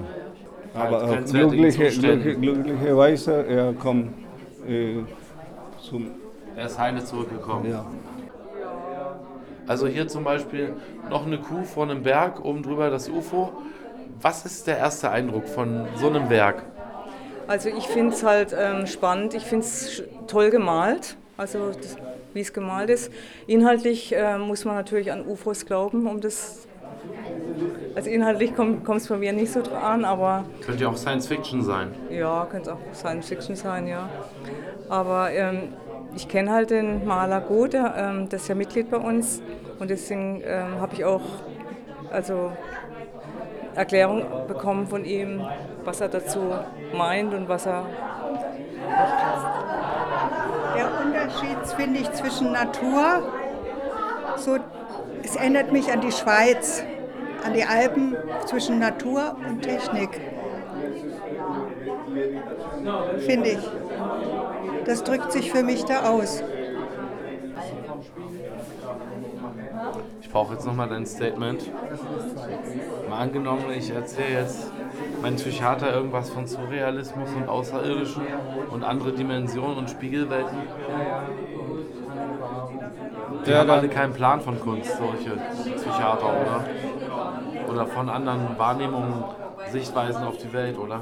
Halt 0.75 0.93
Aber 0.93 1.17
glückliche, 1.21 1.89
glückliche, 1.89 2.35
glücklicherweise, 2.35 3.45
er 3.47 3.73
kommt 3.73 4.09
äh, 4.67 4.97
zum. 5.81 6.07
er 6.55 6.65
ist 6.65 6.77
heile 6.79 7.03
zurückgekommen. 7.03 7.69
Ja. 7.69 7.85
Also 9.67 9.87
hier 9.87 10.07
zum 10.07 10.23
Beispiel 10.23 10.73
noch 11.09 11.25
eine 11.25 11.37
Kuh 11.39 11.63
vor 11.63 11.83
einem 11.83 12.03
Berg, 12.03 12.43
oben 12.43 12.63
drüber 12.63 12.89
das 12.89 13.09
UFO. 13.09 13.53
Was 14.21 14.45
ist 14.45 14.67
der 14.67 14.77
erste 14.77 15.09
Eindruck 15.09 15.47
von 15.47 15.85
so 15.95 16.07
einem 16.07 16.29
Werk? 16.29 16.63
Also 17.47 17.69
ich 17.69 17.87
finde 17.87 18.13
es 18.13 18.23
halt 18.23 18.55
ähm, 18.57 18.87
spannend, 18.87 19.33
ich 19.33 19.43
finde 19.43 19.65
es 19.65 20.03
toll 20.27 20.49
gemalt, 20.49 21.17
also 21.37 21.71
wie 22.33 22.39
es 22.39 22.53
gemalt 22.53 22.89
ist. 22.89 23.11
Inhaltlich 23.47 24.15
äh, 24.15 24.37
muss 24.37 24.65
man 24.65 24.75
natürlich 24.75 25.11
an 25.11 25.25
UFOs 25.25 25.65
glauben, 25.65 26.07
um 26.07 26.21
das... 26.21 26.67
Also 27.95 28.09
inhaltlich 28.09 28.55
kommt 28.55 28.87
es 28.87 29.07
bei 29.07 29.17
mir 29.17 29.33
nicht 29.33 29.51
so 29.51 29.61
dran, 29.61 30.05
aber 30.05 30.45
Könnte 30.65 30.83
ja 30.83 30.89
auch 30.89 30.95
Science 30.97 31.27
Fiction 31.27 31.61
sein. 31.61 31.93
ja, 32.09 32.47
könnte 32.49 32.73
auch 32.73 32.93
Science 32.93 33.27
Fiction 33.27 33.55
sein, 33.55 33.87
ja. 33.87 34.09
Aber 34.89 35.29
ähm, 35.31 35.73
ich 36.15 36.27
kenne 36.27 36.51
halt 36.51 36.69
den 36.69 37.05
Maler 37.05 37.41
gut, 37.41 37.73
ähm, 37.73 38.29
der 38.29 38.37
ist 38.37 38.47
ja 38.47 38.55
Mitglied 38.55 38.89
bei 38.89 38.97
uns 38.97 39.41
und 39.79 39.89
deswegen 39.89 40.41
ähm, 40.45 40.79
habe 40.79 40.93
ich 40.93 41.05
auch 41.05 41.21
also 42.11 42.51
Erklärung 43.75 44.23
bekommen 44.47 44.87
von 44.87 45.03
ihm, 45.03 45.41
was 45.83 46.01
er 46.01 46.09
dazu 46.09 46.53
meint 46.95 47.33
und 47.33 47.49
was 47.49 47.65
er 47.65 47.85
Der 50.75 50.87
Unterschied, 51.05 51.75
finde 51.75 51.99
ich, 51.99 52.11
zwischen 52.13 52.51
Natur, 52.51 53.23
so, 54.37 54.57
es 55.23 55.35
erinnert 55.35 55.71
mich 55.71 55.91
an 55.91 56.01
die 56.01 56.11
Schweiz, 56.11 56.83
an 57.45 57.53
die 57.53 57.63
Alpen, 57.63 58.15
zwischen 58.45 58.79
Natur 58.79 59.35
und 59.47 59.61
Technik. 59.61 60.09
Finde 63.25 63.49
ich. 63.49 63.82
Das 64.85 65.03
drückt 65.03 65.31
sich 65.31 65.51
für 65.51 65.63
mich 65.63 65.83
da 65.85 66.09
aus. 66.09 66.43
Ich 70.21 70.29
brauche 70.29 70.53
jetzt 70.53 70.65
nochmal 70.65 70.89
dein 70.89 71.05
Statement. 71.05 71.69
Mal 73.09 73.17
angenommen, 73.17 73.65
ich 73.75 73.91
erzähle 73.91 74.39
jetzt 74.41 74.71
mein 75.21 75.35
Psychiater 75.35 75.93
irgendwas 75.93 76.29
von 76.31 76.47
Surrealismus 76.47 77.29
und 77.35 77.47
Außerirdischen 77.47 78.23
und 78.71 78.83
andere 78.83 79.11
Dimensionen 79.13 79.77
und 79.77 79.89
Spiegelwelten. 79.89 80.57
Die 83.45 83.51
Ja, 83.51 83.59
haben 83.59 83.69
alle 83.69 83.89
keinen 83.89 84.13
Plan 84.13 84.41
von 84.41 84.59
Kunst, 84.59 84.97
solche 84.97 85.31
Psychiater, 85.75 86.25
oder? 86.25 86.65
Oder 87.71 87.87
von 87.87 88.09
anderen 88.09 88.57
Wahrnehmungen, 88.57 89.23
Sichtweisen 89.71 90.23
auf 90.23 90.37
die 90.37 90.51
Welt, 90.53 90.77
oder? 90.77 91.01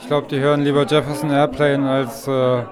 Ich 0.00 0.06
glaube, 0.06 0.28
die 0.28 0.38
hören 0.38 0.62
lieber 0.62 0.86
Jefferson 0.86 1.30
Airplane, 1.30 1.88
als 1.90 2.28
äh, 2.28 2.62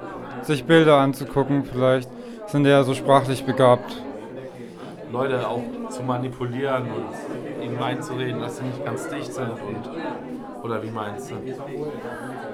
sich 0.42 0.64
Bilder 0.64 0.98
anzugucken. 0.98 1.64
Vielleicht 1.64 2.08
sind 2.46 2.64
die 2.64 2.70
ja 2.70 2.82
so 2.82 2.94
sprachlich 2.94 3.44
begabt. 3.44 4.02
Leute 5.12 5.48
auch 5.48 5.62
zu 5.88 6.02
manipulieren 6.02 6.82
und 6.82 7.64
ihnen 7.64 7.78
einzureden, 7.82 8.40
dass 8.40 8.58
sie 8.58 8.64
nicht 8.64 8.84
ganz 8.84 9.08
dicht 9.08 9.32
sind 9.32 9.50
und 9.50 9.90
oder 10.62 10.82
wie 10.82 10.90
meinst 10.90 11.30
du? 11.30 11.34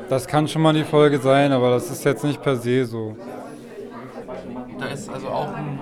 Das 0.09 0.27
kann 0.27 0.47
schon 0.47 0.63
mal 0.63 0.75
die 0.75 0.85
Folge 0.85 1.19
sein, 1.19 1.51
aber 1.53 1.71
das 1.71 1.91
ist 1.91 2.05
jetzt 2.05 2.25
nicht 2.25 2.43
per 2.43 2.57
se 2.57 2.85
so. 2.85 3.17
Da 4.79 4.87
ist 4.87 5.09
also 5.09 5.29
auch 5.29 5.55
ein 5.55 5.79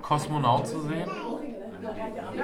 Kosmonaut 0.00 0.66
zu 0.66 0.80
sehen. 0.80 1.08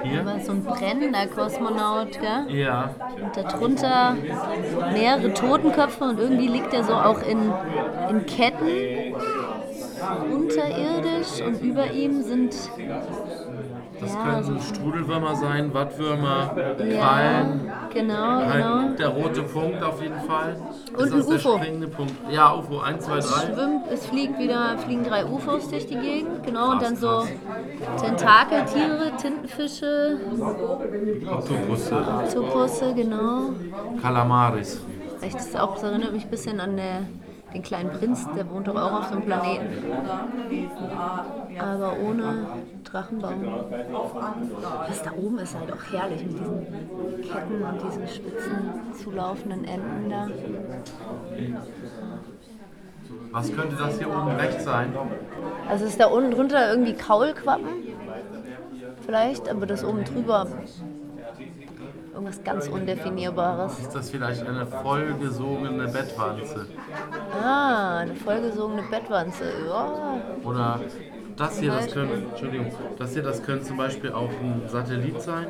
Hier? 0.03 0.21
Aber 0.21 0.39
so 0.39 0.51
ein 0.51 0.63
brennender 0.63 1.27
Kosmonaut, 1.27 2.11
gell? 2.11 2.55
Ja. 2.55 2.95
Und 3.21 3.35
darunter 3.35 4.15
mehrere 4.93 5.33
Totenköpfe 5.33 6.03
und 6.03 6.19
irgendwie 6.19 6.47
liegt 6.47 6.73
er 6.73 6.83
so 6.83 6.93
auch 6.93 7.21
in, 7.21 7.51
in 8.09 8.25
Ketten 8.25 9.15
unterirdisch 10.33 11.41
und 11.45 11.61
über 11.61 11.91
ihm 11.91 12.23
sind 12.23 12.55
Das 14.01 14.13
Ja, 14.13 14.23
können 14.23 14.61
Strudelwürmer 14.61 15.35
sein, 15.35 15.73
Wattwürmer, 15.73 16.55
ja, 16.55 16.73
Krallen. 16.99 17.71
genau, 17.93 18.39
genau. 18.39 18.49
Halt 18.49 18.99
der 18.99 19.07
rote 19.09 19.43
Punkt 19.43 19.83
auf 19.83 20.01
jeden 20.01 20.19
Fall. 20.21 20.55
Und 20.97 21.05
ist 21.05 21.11
ein 21.11 21.17
das 21.19 21.27
der 21.27 21.35
UFO. 21.35 21.57
springende 21.57 21.87
Punkt? 21.87 22.13
Ja, 22.31 22.53
UFO 22.53 22.79
1, 22.79 23.05
2, 23.05 23.13
3. 23.19 23.21
Schwimmt, 23.21 23.81
es 23.91 24.05
fliegt 24.05 24.39
wieder, 24.39 24.77
fliegen 24.77 25.03
drei 25.03 25.25
UFOs 25.25 25.69
durch 25.69 25.85
die 25.87 25.97
Gegend, 25.97 26.43
genau, 26.45 26.71
und 26.71 26.81
dann 26.81 26.95
so 26.95 27.23
Tentakeltiere, 28.01 29.11
Tintenfische, 29.21 30.17
Oktopusse, 31.29 31.97
Octopusse, 32.25 32.93
genau. 32.95 33.49
Kalamaris. 34.01 34.81
Echt, 35.21 35.35
das, 35.35 35.47
ist 35.47 35.59
auch, 35.59 35.73
das 35.75 35.83
erinnert 35.83 36.13
mich 36.13 36.23
ein 36.23 36.29
bisschen 36.29 36.59
an 36.59 36.77
der, 36.77 37.01
den 37.53 37.61
kleinen 37.61 37.89
Prinz, 37.91 38.27
der 38.35 38.49
wohnt 38.49 38.67
doch 38.67 38.75
auch 38.75 38.99
auf 38.99 39.07
so 39.07 39.13
einem 39.13 39.25
Planeten. 39.25 39.91
Aber 41.59 41.97
ohne 41.99 42.47
Drachenbau. 42.83 43.31
Das 44.87 45.03
da 45.03 45.11
oben 45.11 45.39
ist 45.39 45.57
halt 45.57 45.71
auch 45.71 45.91
herrlich 45.91 46.25
mit 46.25 46.39
diesen 46.39 46.65
Ketten 47.21 47.63
und 47.63 47.83
diesen 47.83 48.07
spitzen 48.07 48.93
zulaufenden 49.01 49.65
Enden 49.65 50.09
da. 50.09 50.27
Was 53.31 53.51
könnte 53.53 53.75
das 53.75 53.97
hier 53.97 54.09
oben 54.09 54.35
rechts 54.35 54.63
sein? 54.63 54.93
Also 55.67 55.85
ist 55.85 55.99
da 55.99 56.07
unten 56.07 56.31
drunter 56.31 56.69
irgendwie 56.71 56.93
Kaulquappen? 56.93 57.69
Vielleicht, 59.05 59.49
aber 59.49 59.65
das 59.65 59.83
oben 59.83 60.03
drüber 60.03 60.47
irgendwas 62.19 62.43
ganz 62.43 62.67
Undefinierbares. 62.67 63.79
Ist 63.79 63.95
das 63.95 64.09
vielleicht 64.09 64.45
eine 64.45 64.65
vollgesogene 64.65 65.87
Bettwanze? 65.87 66.65
Ah, 67.41 67.99
eine 67.99 68.15
vollgesogene 68.15 68.83
Bettwanze. 68.83 69.45
Ja, 69.67 70.17
Oder 70.43 70.79
das 71.39 71.59
hier, 71.59 71.71
das 71.71 71.91
könnte, 71.91 72.13
Entschuldigung, 72.29 72.67
das 72.97 73.13
hier, 73.13 73.23
das 73.23 73.41
könnte 73.43 73.65
zum 73.65 73.77
Beispiel 73.77 74.11
auch 74.11 74.29
ein 74.29 74.61
Satellit 74.67 75.21
sein. 75.21 75.47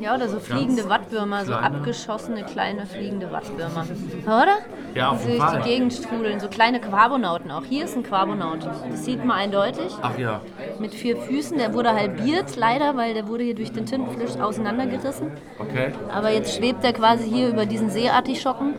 Ja, 0.00 0.14
oder 0.16 0.28
so 0.28 0.40
fliegende 0.40 0.88
Wattwürmer, 0.88 1.44
so 1.44 1.52
kleine. 1.52 1.66
abgeschossene 1.76 2.44
kleine 2.44 2.86
fliegende 2.86 3.30
Wattwürmer. 3.30 3.84
Oder? 4.24 4.58
Ja, 4.94 5.10
auf 5.10 5.22
Die 5.22 5.28
jeden 5.32 5.40
durch 5.40 5.50
Fall. 5.50 5.62
die 5.62 5.68
Gegend 5.68 5.92
strudeln, 5.92 6.40
so 6.40 6.48
kleine 6.48 6.80
Quabonauten 6.80 7.50
auch. 7.50 7.64
Hier 7.64 7.84
ist 7.84 7.96
ein 7.96 8.02
Quabonaut. 8.02 8.66
Das 8.90 9.04
sieht 9.04 9.24
man 9.24 9.36
eindeutig. 9.38 9.94
Ach 10.00 10.18
ja, 10.18 10.40
Mit 10.78 10.94
vier 10.94 11.16
Füßen. 11.16 11.58
Der 11.58 11.74
wurde 11.74 11.92
halbiert, 11.94 12.56
leider, 12.56 12.96
weil 12.96 13.14
der 13.14 13.28
wurde 13.28 13.44
hier 13.44 13.54
durch 13.54 13.72
den 13.72 13.86
Tintenfisch 13.86 14.40
auseinandergerissen. 14.40 15.30
okay. 15.58 15.92
Aber 16.12 16.30
jetzt 16.30 16.56
schwebt 16.56 16.82
er 16.84 16.92
quasi 16.92 17.28
hier 17.28 17.48
über 17.48 17.66
diesen 17.66 17.90
Seeartischocken 17.90 18.74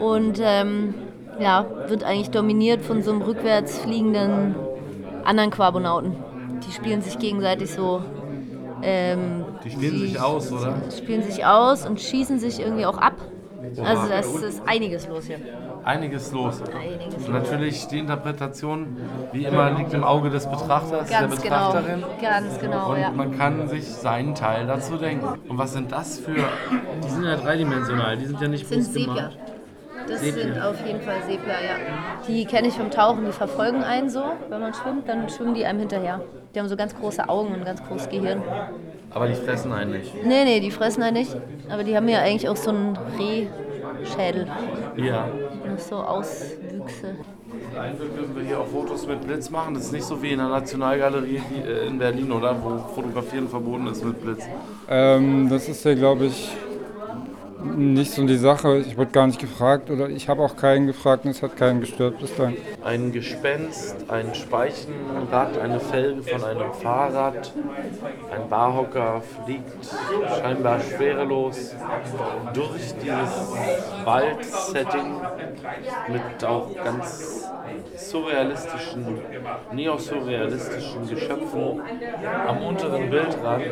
und 0.00 0.40
ähm, 0.42 0.94
ja, 1.40 1.66
wird 1.88 2.04
eigentlich 2.04 2.30
dominiert 2.30 2.82
von 2.82 3.02
so 3.02 3.10
einem 3.12 3.22
rückwärts 3.22 3.78
fliegenden 3.78 4.54
anderen 5.24 5.50
Quabonauten. 5.50 6.16
Die 6.66 6.72
spielen 6.72 7.02
sich 7.02 7.18
gegenseitig 7.18 7.70
so. 7.72 8.02
Ähm, 8.82 9.44
Die 9.64 9.70
spielen 9.70 9.98
sich 9.98 10.20
aus, 10.20 10.52
oder? 10.52 10.74
Spielen 10.96 11.22
sich 11.22 11.44
aus 11.44 11.86
und 11.86 12.00
schießen 12.00 12.38
sich 12.38 12.60
irgendwie 12.60 12.86
auch 12.86 12.98
ab. 12.98 13.14
Also 13.82 14.08
das 14.08 14.26
ist 14.42 14.62
einiges 14.66 15.08
los 15.08 15.24
hier. 15.24 15.38
Einiges 15.84 16.32
los. 16.32 16.62
Einiges 16.62 17.14
los. 17.26 17.28
Natürlich 17.28 17.86
die 17.88 17.98
Interpretation, 17.98 18.96
wie 19.32 19.44
immer, 19.44 19.70
liegt 19.70 19.92
im 19.94 20.04
Auge 20.04 20.30
des 20.30 20.46
Betrachters, 20.46 21.08
Ganz 21.10 21.10
der 21.10 21.50
genau. 21.50 21.72
Betrachterin. 21.72 22.04
Ganz 22.20 22.58
genau, 22.58 22.92
Und 22.92 23.00
ja. 23.00 23.10
man 23.10 23.36
kann 23.36 23.68
sich 23.68 23.86
seinen 23.86 24.34
Teil 24.34 24.66
dazu 24.66 24.96
denken. 24.96 25.26
Und 25.48 25.58
was 25.58 25.72
sind 25.72 25.92
das 25.92 26.18
für. 26.18 26.34
Die 27.04 27.10
sind 27.10 27.24
ja 27.24 27.36
dreidimensional, 27.36 28.16
die 28.16 28.26
sind 28.26 28.40
ja 28.40 28.48
nicht 28.48 28.66
sind 28.66 28.80
bloß 28.82 28.92
Sepia. 28.92 29.14
gemalt. 29.14 29.38
Das 30.08 30.20
Sepia. 30.20 30.42
sind 30.42 30.60
auf 30.60 30.86
jeden 30.86 31.00
Fall 31.00 31.16
Sepia, 31.26 31.52
ja. 31.52 31.76
Die 32.28 32.44
kenne 32.44 32.68
ich 32.68 32.74
vom 32.74 32.90
Tauchen, 32.90 33.24
die 33.24 33.32
verfolgen 33.32 33.82
einen 33.82 34.10
so, 34.10 34.22
wenn 34.48 34.60
man 34.60 34.74
schwimmt, 34.74 35.08
dann 35.08 35.28
schwimmen 35.28 35.54
die 35.54 35.64
einem 35.64 35.80
hinterher. 35.80 36.20
Die 36.54 36.60
haben 36.60 36.68
so 36.68 36.76
ganz 36.76 36.94
große 36.94 37.28
Augen 37.28 37.48
und 37.48 37.60
ein 37.60 37.64
ganz 37.64 37.82
großes 37.82 38.08
Gehirn. 38.08 38.42
Aber 39.10 39.26
die 39.28 39.34
fressen 39.34 39.72
einen 39.72 39.92
nicht. 39.92 40.12
Nee, 40.24 40.44
nee, 40.44 40.60
die 40.60 40.70
fressen 40.70 41.02
einen 41.02 41.16
nicht. 41.16 41.36
Aber 41.68 41.84
die 41.84 41.96
haben 41.96 42.08
ja 42.08 42.18
eigentlich 42.20 42.48
auch 42.48 42.56
so 42.56 42.70
einen 42.70 42.98
Rehschädel. 43.18 44.46
Ja. 44.96 45.28
Noch 45.68 45.78
so 45.78 45.96
Auswüchse. 45.96 47.14
Eigentlich 47.80 48.10
dürfen 48.12 48.36
wir 48.36 48.44
hier 48.44 48.60
auch 48.60 48.66
Fotos 48.66 49.06
mit 49.06 49.20
Blitz 49.26 49.50
machen. 49.50 49.74
Das 49.74 49.84
ist 49.84 49.92
nicht 49.92 50.04
so 50.04 50.20
wie 50.22 50.32
in 50.32 50.38
der 50.38 50.48
Nationalgalerie 50.48 51.40
äh, 51.66 51.86
in 51.86 51.98
Berlin, 51.98 52.30
oder? 52.32 52.56
Wo 52.62 52.78
Fotografieren 52.94 53.48
verboten 53.48 53.86
ist 53.86 54.04
mit 54.04 54.20
Blitz. 54.20 54.44
Ähm, 54.88 55.48
das 55.48 55.68
ist 55.68 55.84
ja, 55.84 55.94
glaube 55.94 56.26
ich, 56.26 56.50
nicht 57.64 58.12
so 58.12 58.24
die 58.26 58.36
Sache. 58.36 58.78
Ich 58.78 58.96
wurde 58.96 59.10
gar 59.10 59.26
nicht 59.26 59.40
gefragt 59.40 59.90
oder 59.90 60.08
ich 60.08 60.28
habe 60.28 60.42
auch 60.42 60.56
keinen 60.56 60.86
gefragt 60.86 61.24
und 61.24 61.30
es 61.30 61.42
hat 61.42 61.56
keinen 61.56 61.80
gestört 61.80 62.18
bis 62.18 62.34
dann. 62.36 62.56
Ein 62.82 63.12
Gespenst, 63.12 63.96
ein 64.08 64.34
Speichenrad, 64.34 65.58
eine 65.58 65.80
Felge 65.80 66.22
von 66.22 66.44
einem 66.44 66.72
Fahrrad, 66.74 67.52
ein 68.30 68.48
Barhocker 68.48 69.22
fliegt 69.44 69.72
scheinbar 70.38 70.80
schwerelos 70.80 71.74
durch 72.52 72.94
dieses 73.02 74.04
Waldsetting 74.04 75.20
mit 76.08 76.44
auch 76.44 76.74
ganz 76.84 77.44
surrealistischen, 77.96 79.18
neosurrealistischen 79.72 81.08
Geschöpfen 81.08 81.80
am 82.46 82.62
unteren 82.62 83.10
Bildrand. 83.10 83.64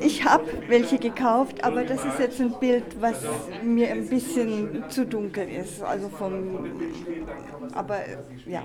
Ich 0.00 0.24
habe 0.24 0.44
welche 0.68 0.98
gekauft, 0.98 1.64
aber 1.64 1.84
das 1.84 2.04
ist 2.04 2.18
jetzt 2.18 2.27
ein 2.40 2.52
Bild, 2.60 2.84
was 3.00 3.16
mir 3.62 3.90
ein 3.90 4.08
bisschen 4.08 4.84
zu 4.88 5.06
dunkel 5.06 5.48
ist. 5.48 5.82
Also 5.82 6.08
vom, 6.08 6.70
aber 7.74 7.98
ja, 8.46 8.62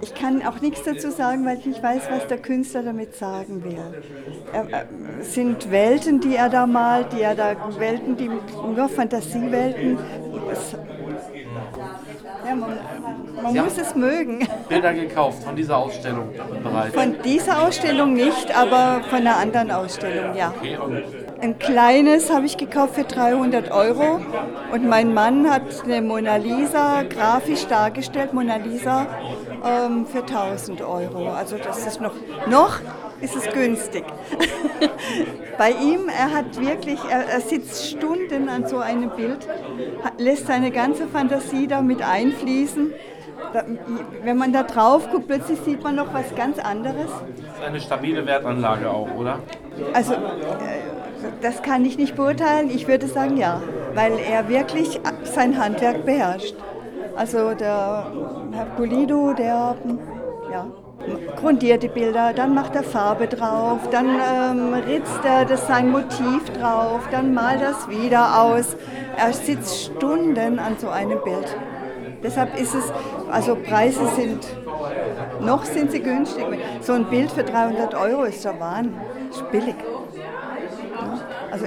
ich 0.00 0.14
kann 0.14 0.42
auch 0.42 0.60
nichts 0.60 0.82
dazu 0.84 1.10
sagen, 1.10 1.44
weil 1.44 1.58
ich 1.58 1.66
nicht 1.66 1.82
weiß, 1.82 2.02
was 2.10 2.26
der 2.26 2.38
Künstler 2.38 2.82
damit 2.82 3.14
sagen 3.14 3.64
will. 3.64 3.78
Er, 4.52 4.68
er, 4.70 4.86
sind 5.22 5.70
Welten, 5.70 6.20
die 6.20 6.36
er 6.36 6.48
da 6.48 6.66
malt, 6.66 7.12
die 7.12 7.22
er 7.22 7.34
da 7.34 7.56
Welten, 7.78 8.16
die 8.16 8.28
nur 8.28 8.88
Fantasiewelten. 8.88 9.98
Ja, 12.46 12.54
man 12.54 12.78
man 13.42 13.52
Sie 13.52 13.60
muss 13.60 13.78
es 13.78 13.94
mögen. 13.94 14.46
Bilder 14.68 14.92
gekauft 14.94 15.42
von 15.44 15.56
dieser 15.56 15.76
Ausstellung 15.76 16.30
bereits. 16.62 16.94
Von 16.94 17.16
dieser 17.24 17.66
Ausstellung 17.66 18.14
nicht, 18.14 18.56
aber 18.56 19.02
von 19.08 19.18
einer 19.18 19.36
anderen 19.36 19.70
Ausstellung, 19.70 20.36
ja. 20.36 20.52
Okay, 20.56 20.78
Ein 21.40 21.58
kleines 21.58 22.32
habe 22.32 22.46
ich 22.46 22.56
gekauft 22.56 22.94
für 22.94 23.04
300 23.04 23.70
Euro 23.70 24.20
und 24.72 24.88
mein 24.88 25.14
Mann 25.14 25.50
hat 25.50 25.62
eine 25.84 26.02
Mona 26.02 26.36
Lisa 26.36 27.02
grafisch 27.02 27.66
dargestellt, 27.66 28.32
Mona 28.32 28.56
Lisa 28.56 29.06
ähm, 29.64 30.06
für 30.06 30.20
1000 30.20 30.82
Euro. 30.82 31.30
Also 31.30 31.56
das 31.56 31.86
ist 31.86 32.00
noch, 32.00 32.14
noch 32.48 32.80
ist 33.20 33.36
es 33.36 33.52
günstig. 33.52 34.04
Bei 35.58 35.70
ihm, 35.70 36.08
er 36.08 36.32
hat 36.32 36.60
wirklich, 36.60 37.00
er, 37.10 37.26
er 37.26 37.40
sitzt 37.40 37.90
Stunden 37.90 38.48
an 38.48 38.66
so 38.66 38.78
einem 38.78 39.10
Bild, 39.10 39.48
lässt 40.18 40.46
seine 40.46 40.70
ganze 40.70 41.08
Fantasie 41.08 41.66
damit 41.66 42.02
einfließen. 42.02 42.92
Da, 43.52 43.64
wenn 44.24 44.36
man 44.36 44.52
da 44.52 44.62
drauf 44.62 45.10
guckt, 45.10 45.26
plötzlich 45.26 45.58
sieht 45.60 45.82
man 45.82 45.96
noch 45.96 46.12
was 46.12 46.34
ganz 46.34 46.58
anderes. 46.58 47.06
ist 47.06 47.64
eine 47.66 47.80
stabile 47.80 48.26
Wertanlage 48.26 48.90
auch, 48.90 49.08
oder? 49.16 49.38
Also, 49.94 50.14
äh, 50.14 50.18
das 51.40 51.62
kann 51.62 51.84
ich 51.84 51.96
nicht 51.98 52.16
beurteilen. 52.16 52.70
Ich 52.70 52.86
würde 52.88 53.06
sagen 53.06 53.36
ja, 53.36 53.62
weil 53.94 54.12
er 54.18 54.48
wirklich 54.48 55.00
sein 55.24 55.58
Handwerk 55.58 56.04
beherrscht. 56.04 56.54
Also 57.16 57.54
der 57.54 58.12
Herr 58.52 58.66
Pulido, 58.76 59.32
der 59.32 59.76
ja, 60.52 60.66
grundiert 61.36 61.82
die 61.82 61.88
Bilder, 61.88 62.32
dann 62.32 62.54
macht 62.54 62.74
er 62.74 62.82
Farbe 62.82 63.26
drauf, 63.26 63.80
dann 63.90 64.06
ähm, 64.06 64.74
ritzt 64.74 65.24
er 65.24 65.44
das 65.44 65.66
sein 65.66 65.90
Motiv 65.90 66.44
drauf, 66.58 67.00
dann 67.10 67.34
malt 67.34 67.60
er 67.60 67.70
es 67.70 67.88
wieder 67.88 68.40
aus. 68.42 68.76
Er 69.16 69.32
sitzt 69.32 69.84
Stunden 69.84 70.58
an 70.58 70.76
so 70.78 70.88
einem 70.88 71.18
Bild. 71.24 71.56
Deshalb 72.22 72.58
ist 72.60 72.74
es, 72.74 72.92
also 73.30 73.56
Preise 73.56 74.06
sind, 74.16 74.46
noch 75.40 75.64
sind 75.64 75.92
sie 75.92 76.00
günstig. 76.00 76.44
So 76.80 76.94
ein 76.94 77.04
Bild 77.04 77.30
für 77.30 77.44
300 77.44 77.94
Euro 77.94 78.24
ist 78.24 78.44
der 78.44 78.58
Wahn, 78.58 78.94
ist 79.30 79.50
billig. 79.50 79.76
Ja, 80.16 81.20
Also 81.52 81.66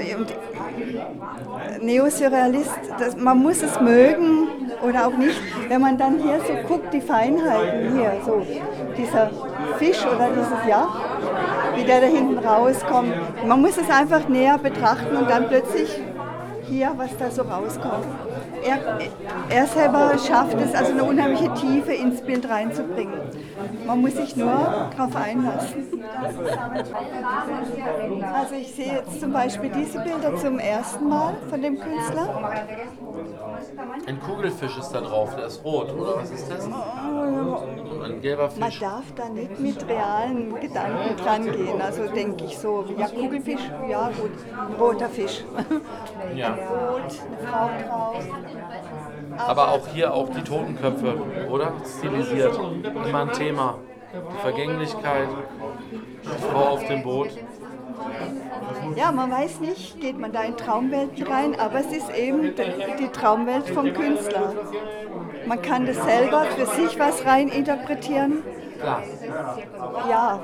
Neosurrealist, 1.82 2.80
das, 3.00 3.16
man 3.16 3.40
muss 3.40 3.62
es 3.62 3.80
mögen 3.80 4.48
oder 4.82 5.08
auch 5.08 5.18
nicht. 5.18 5.40
Wenn 5.68 5.82
man 5.82 5.98
dann 5.98 6.20
hier 6.20 6.40
so 6.40 6.54
guckt, 6.68 6.94
die 6.94 7.02
Feinheiten 7.02 7.96
hier, 7.96 8.14
so 8.26 8.46
dieser 8.98 9.30
Fisch 9.78 10.06
oder 10.06 10.30
dieses, 10.30 10.68
ja, 10.68 10.88
wie 11.76 11.84
der 11.84 12.02
da 12.02 12.08
hinten 12.08 12.38
rauskommt. 12.38 13.14
Man 13.46 13.62
muss 13.62 13.78
es 13.78 13.90
einfach 13.90 14.28
näher 14.28 14.58
betrachten 14.58 15.16
und 15.16 15.30
dann 15.30 15.48
plötzlich 15.48 16.00
hier, 16.64 16.92
was 16.98 17.16
da 17.18 17.32
so 17.32 17.44
rauskommt. 17.44 18.06
Er, 18.64 19.00
er 19.50 19.68
selber 19.68 20.18
schafft 20.18 20.58
es, 20.60 20.74
also 20.74 20.92
eine 20.92 21.04
unheimliche 21.04 21.54
Tiefe 21.54 21.94
ins 21.94 22.22
Bild 22.22 22.48
reinzubringen. 22.50 23.20
Man 23.86 24.02
muss 24.02 24.16
sich 24.16 24.36
nur 24.36 24.52
darauf 24.96 25.16
einlassen. 25.16 26.04
Also 28.34 28.56
ich 28.56 28.74
sehe 28.74 28.94
jetzt 28.94 29.20
zum 29.20 29.34
Beispiel 29.34 29.70
diese 29.70 30.00
Bilder 30.00 30.36
zum 30.38 30.60
ersten 30.60 31.08
Mal 31.10 31.34
von 31.50 31.62
dem 31.62 31.80
Künstler. 31.80 32.52
Ein 34.08 34.20
Kugelfisch 34.20 34.78
ist 34.78 34.92
da 34.92 35.02
drauf, 35.02 35.36
der 35.36 35.46
ist 35.46 35.64
rot, 35.64 35.94
oder 35.94 36.18
was 36.18 36.32
ist 36.32 36.50
das? 36.52 36.66
Ein 36.66 38.22
gelber 38.22 38.50
Man 38.60 38.72
Fisch. 38.72 38.80
darf 38.80 39.04
da 39.16 39.30
nicht 39.30 39.60
mit 39.60 39.88
realen 39.88 40.60
Gedanken 40.60 41.16
dran 41.18 41.44
gehen. 41.44 41.82
Also 41.82 42.08
denke 42.08 42.46
ich 42.46 42.58
so, 42.58 42.86
ja 42.98 43.08
Kugelfisch, 43.08 43.62
ja 43.88 44.10
gut, 44.10 44.80
roter 44.80 45.10
Fisch. 45.10 45.44
Ja. 46.36 46.50
Rot, 46.50 47.04
eine 47.04 47.48
Frau 47.48 47.70
drauf. 47.88 48.24
Aber 49.38 49.70
auch 49.70 49.88
hier 49.88 50.14
auch 50.14 50.30
die 50.30 50.44
Totenköpfe, 50.44 51.16
oder? 51.50 51.74
Stilisiert. 51.98 52.60
Immer 53.08 53.22
ein 53.22 53.32
Thema. 53.32 53.76
Die 54.14 54.42
Vergänglichkeit, 54.42 55.30
die 56.24 56.52
Frau 56.52 56.70
auf 56.70 56.86
dem 56.86 57.02
Boot. 57.04 57.30
Ja, 58.96 59.12
man 59.12 59.32
weiß 59.32 59.62
nicht, 59.62 60.02
geht 60.02 60.20
man 60.20 60.32
da 60.34 60.44
in 60.44 60.58
Traumwelten 60.58 61.26
rein, 61.26 61.58
aber 61.58 61.80
es 61.80 61.88
ist 61.88 62.10
eben 62.16 62.54
die 63.00 63.08
Traumwelt 63.08 63.70
vom 63.70 63.94
Künstler. 63.94 64.54
Man 65.46 65.62
kann 65.62 65.86
das 65.86 65.98
selber 66.04 66.44
für 66.46 66.66
sich 66.66 67.00
was 67.00 67.26
rein 67.26 67.48
interpretieren. 67.48 68.44
Klar. 68.82 69.04
Ja, 70.10 70.40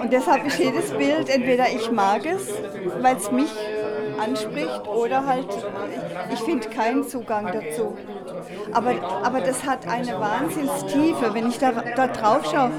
und 0.00 0.12
deshalb 0.12 0.46
ist 0.46 0.58
jedes 0.58 0.90
Bild, 0.92 1.28
entweder 1.28 1.68
ich 1.68 1.90
mag 1.92 2.24
es, 2.24 2.52
weil 3.00 3.16
es 3.16 3.30
mich 3.30 3.52
anspricht, 4.22 4.86
oder 4.88 5.26
halt, 5.26 5.48
ich, 6.32 6.40
finde 6.40 6.68
keinen 6.68 7.06
Zugang 7.06 7.46
dazu. 7.46 7.96
Aber, 8.72 8.94
aber 9.22 9.40
das 9.40 9.64
hat 9.64 9.86
eine 9.86 10.18
Wahnsinnstiefe, 10.18 11.34
wenn 11.34 11.48
ich 11.48 11.58
da, 11.58 11.72
da 11.72 12.06
drauf 12.08 12.44
schaue. 12.50 12.70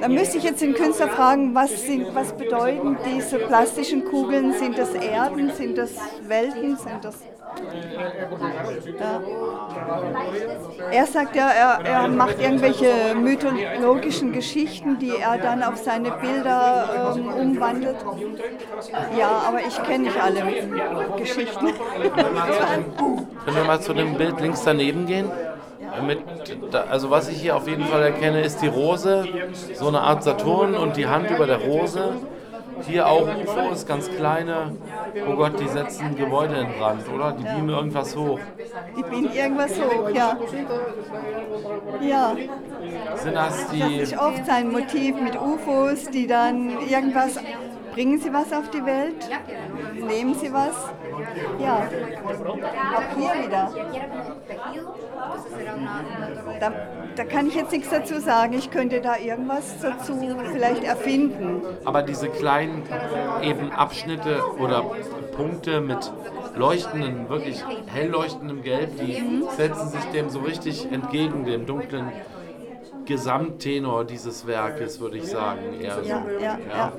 Dann 0.00 0.14
müsste 0.14 0.38
ich 0.38 0.44
jetzt 0.44 0.60
den 0.60 0.74
Künstler 0.74 1.08
fragen, 1.08 1.54
was, 1.54 1.86
sind, 1.86 2.14
was 2.14 2.32
bedeuten 2.32 2.96
diese 3.04 3.38
plastischen 3.38 4.04
Kugeln? 4.04 4.52
Sind 4.52 4.78
das 4.78 4.94
Erden? 4.94 5.52
Sind 5.52 5.78
das 5.78 5.92
Welten? 6.26 6.76
Sind 6.76 7.04
das 7.04 7.16
ja. 8.98 9.20
Er 10.90 11.06
sagt 11.06 11.36
ja, 11.36 11.50
er, 11.50 11.84
er 11.84 12.08
macht 12.08 12.40
irgendwelche 12.40 13.14
mythologischen 13.14 14.32
Geschichten, 14.32 14.98
die 14.98 15.10
er 15.16 15.38
dann 15.38 15.62
auf 15.62 15.76
seine 15.76 16.12
Bilder 16.12 17.14
ähm, 17.16 17.28
umwandelt. 17.28 17.96
Ja, 19.18 19.42
aber 19.48 19.60
ich 19.66 19.82
kenne 19.82 20.04
nicht 20.04 20.20
alle 20.20 20.42
Geschichten. 21.16 21.66
Können 23.44 23.56
wir 23.56 23.64
mal 23.64 23.80
zu 23.80 23.92
dem 23.92 24.14
Bild 24.16 24.40
links 24.40 24.62
daneben 24.64 25.06
gehen? 25.06 25.30
Mit, 26.06 26.18
also 26.90 27.10
was 27.10 27.28
ich 27.28 27.40
hier 27.40 27.56
auf 27.56 27.68
jeden 27.68 27.84
Fall 27.84 28.02
erkenne, 28.02 28.40
ist 28.40 28.62
die 28.62 28.68
Rose, 28.68 29.24
so 29.74 29.88
eine 29.88 30.00
Art 30.00 30.24
Saturn 30.24 30.74
und 30.74 30.96
die 30.96 31.06
Hand 31.06 31.30
über 31.30 31.46
der 31.46 31.58
Rose. 31.58 32.14
Hier 32.86 33.06
auch 33.06 33.28
UFOs, 33.28 33.86
ganz 33.86 34.10
kleine. 34.10 34.72
Oh 35.28 35.36
Gott, 35.36 35.60
die 35.60 35.68
setzen 35.68 36.16
Gebäude 36.16 36.56
in 36.56 36.68
Brand, 36.78 37.08
oder? 37.08 37.32
Die 37.32 37.42
beamen 37.44 37.68
irgendwas 37.68 38.16
hoch. 38.16 38.40
Ich 38.96 39.04
bin 39.04 39.32
irgendwas 39.32 39.72
hoch, 39.72 40.10
ja. 40.10 40.36
Ja, 42.00 42.34
Sind 43.16 43.34
das 43.34 43.66
das 43.66 43.70
die... 43.70 43.96
ist 43.96 44.18
oft 44.18 44.46
sein 44.46 44.72
Motiv 44.72 45.20
mit 45.20 45.40
UFOs, 45.40 46.10
die 46.10 46.26
dann 46.26 46.70
irgendwas 46.88 47.38
bringen 47.92 48.18
Sie 48.18 48.32
was 48.32 48.52
auf 48.52 48.70
die 48.70 48.84
Welt? 48.84 49.28
Nehmen 49.94 50.34
Sie 50.34 50.52
was? 50.52 50.74
Ja, 51.58 51.88
auch 52.96 53.16
hier 53.16 53.44
wieder. 53.44 53.70
Da, 56.60 56.72
da 57.16 57.24
kann 57.24 57.46
ich 57.46 57.54
jetzt 57.54 57.72
nichts 57.72 57.90
dazu 57.90 58.20
sagen. 58.20 58.54
Ich 58.54 58.70
könnte 58.70 59.00
da 59.00 59.16
irgendwas 59.16 59.80
dazu 59.80 60.14
vielleicht 60.52 60.84
erfinden. 60.84 61.62
Aber 61.84 62.02
diese 62.02 62.28
kleinen 62.28 62.82
eben 63.42 63.70
Abschnitte 63.72 64.42
oder 64.58 64.84
Punkte 65.34 65.80
mit 65.80 66.12
leuchtenden, 66.56 67.28
wirklich 67.28 67.64
hell 67.86 68.08
leuchtendem 68.08 68.62
Gelb, 68.62 68.98
die 68.98 69.42
setzen 69.56 69.88
sich 69.88 70.04
dem 70.12 70.30
so 70.30 70.40
richtig 70.40 70.90
entgegen, 70.92 71.44
dem 71.44 71.66
dunklen 71.66 72.12
Gesamttenor 73.04 74.04
dieses 74.04 74.46
Werkes, 74.46 75.00
würde 75.00 75.18
ich 75.18 75.26
sagen. 75.26 75.80
Eher 75.80 76.02
so. 76.02 76.08
Ja, 76.08 76.24
ja, 76.40 76.58
ja, 76.68 76.92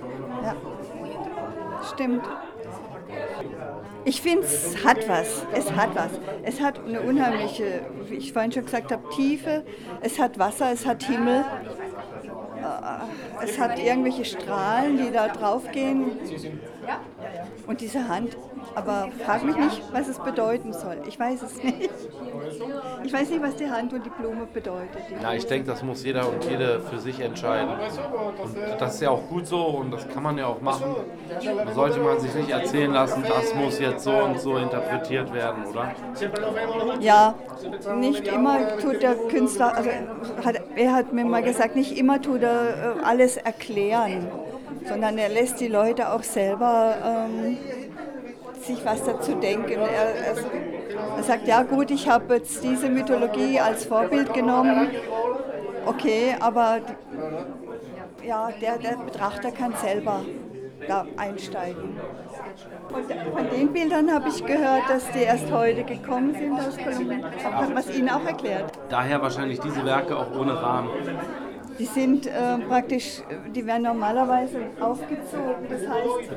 ja. 0.44 0.56
Stimmt. 1.94 2.24
Ich 4.06 4.22
finde, 4.22 4.46
es 4.46 4.84
hat 4.84 5.08
was. 5.08 5.46
Es 5.54 5.72
hat 5.72 5.96
was. 5.96 6.12
Es 6.44 6.60
hat 6.62 6.80
eine 6.86 7.02
unheimliche, 7.02 7.86
wie 8.10 8.16
ich 8.16 8.34
vorhin 8.34 8.52
schon 8.52 8.66
gesagt 8.66 8.92
habe, 8.92 9.04
Tiefe. 9.16 9.64
Es 10.02 10.20
hat 10.20 10.38
Wasser, 10.40 10.72
es 10.72 10.86
hat 10.86 11.04
Himmel. 11.04 11.44
Äh, 12.58 13.44
Es 13.44 13.60
hat 13.60 13.78
irgendwelche 13.80 14.26
Strahlen, 14.26 14.98
die 14.98 15.12
da 15.12 15.28
draufgehen. 15.28 16.12
Und 17.68 17.82
diese 17.82 18.08
Hand. 18.08 18.38
Aber 18.76 19.10
frag 19.26 19.44
mich 19.44 19.56
nicht, 19.56 19.82
was 19.92 20.08
es 20.08 20.20
bedeuten 20.20 20.74
soll. 20.74 20.98
Ich 21.08 21.20
weiß 21.20 21.42
es 21.44 21.64
nicht. 21.64 21.90
Ich 23.04 23.14
weiß 23.14 23.30
nicht, 23.30 23.42
was 23.42 23.56
die 23.56 23.70
Hand 23.70 23.94
und 23.94 24.06
die 24.06 24.10
Blume 24.10 24.46
bedeutet. 24.52 25.02
Die 25.10 25.22
Ja, 25.22 25.34
ich 25.34 25.46
denke, 25.46 25.68
das 25.68 25.84
muss 25.84 26.04
jeder 26.04 26.28
und 26.28 26.44
jede 26.46 26.80
für 26.82 27.00
sich 27.00 27.20
entscheiden. 27.20 27.70
Und 27.72 28.82
das 28.82 28.96
ist 28.96 29.02
ja 29.02 29.10
auch 29.10 29.28
gut 29.28 29.48
so 29.48 29.62
und 29.62 29.92
das 29.92 30.08
kann 30.10 30.24
man 30.24 30.38
ja 30.38 30.48
auch 30.48 30.62
machen. 30.62 30.96
Da 31.30 31.74
sollte 31.74 32.00
man 32.00 32.20
sich 32.20 32.34
nicht 32.34 32.50
erzählen 32.50 32.92
lassen, 32.92 33.24
das 33.28 33.54
muss 33.56 33.80
jetzt 33.80 34.04
so 34.04 34.12
und 34.12 34.40
so 34.40 34.58
interpretiert 34.58 35.34
werden, 35.34 35.66
oder? 35.66 35.92
Ja, 37.00 37.36
nicht 37.96 38.28
immer 38.28 38.78
tut 38.78 39.02
der 39.02 39.16
Künstler, 39.16 39.76
also 39.76 39.90
hat, 40.44 40.62
er 40.76 40.94
hat 40.94 41.14
mir 41.14 41.26
mal 41.26 41.44
gesagt, 41.44 41.76
nicht 41.76 41.98
immer 41.98 42.22
tut 42.22 42.44
er 42.44 42.98
äh, 43.00 43.04
alles 43.04 43.38
erklären, 43.38 44.28
sondern 44.88 45.18
er 45.18 45.30
lässt 45.30 45.60
die 45.60 45.68
Leute 45.68 46.12
auch 46.12 46.24
selber 46.24 46.96
ähm, 47.06 47.58
sich 48.66 48.84
was 48.86 49.04
dazu 49.04 49.36
denken. 49.36 49.80
Er, 49.80 50.16
er, 50.16 50.36
er 51.18 51.24
sagt, 51.24 51.48
ja 51.48 51.64
gut, 51.64 51.92
ich 51.92 52.08
habe 52.08 52.36
jetzt 52.36 52.64
diese 52.64 52.90
Mythologie 52.90 53.60
als 53.60 53.86
Vorbild 53.86 54.34
genommen, 54.34 54.90
okay, 55.86 56.36
aber 56.40 56.80
ja, 58.26 58.50
der, 58.62 58.78
der 58.78 58.98
Betrachter 58.98 59.52
kann 59.52 59.74
selber 59.76 60.22
da 60.88 61.06
einsteigen. 61.18 61.98
Und 62.94 63.06
von 63.06 63.50
den 63.50 63.72
Bildern 63.74 64.14
habe 64.14 64.30
ich 64.30 64.46
gehört, 64.46 64.90
dass 64.90 65.10
die 65.12 65.24
erst 65.24 65.52
heute 65.52 65.84
gekommen 65.84 66.34
sind 66.34 66.54
aus 66.54 66.78
Kolumbien. 66.78 67.24
Hat 67.24 67.70
man 67.70 67.78
es 67.78 67.96
Ihnen 67.96 68.10
auch 68.10 68.26
erklärt? 68.26 68.72
Daher 68.90 69.22
wahrscheinlich 69.22 69.60
diese 69.60 69.84
Werke 69.86 70.18
auch 70.18 70.32
ohne 70.38 70.62
Rahmen. 70.62 70.90
Die 71.80 71.86
sind 71.86 72.28
äh, 72.28 72.58
praktisch, 72.68 73.24
die 73.56 73.66
werden 73.66 73.84
normalerweise 73.84 74.60
aufgezogen. 74.80 75.66
Das 75.70 75.82
heißt, 75.82 76.32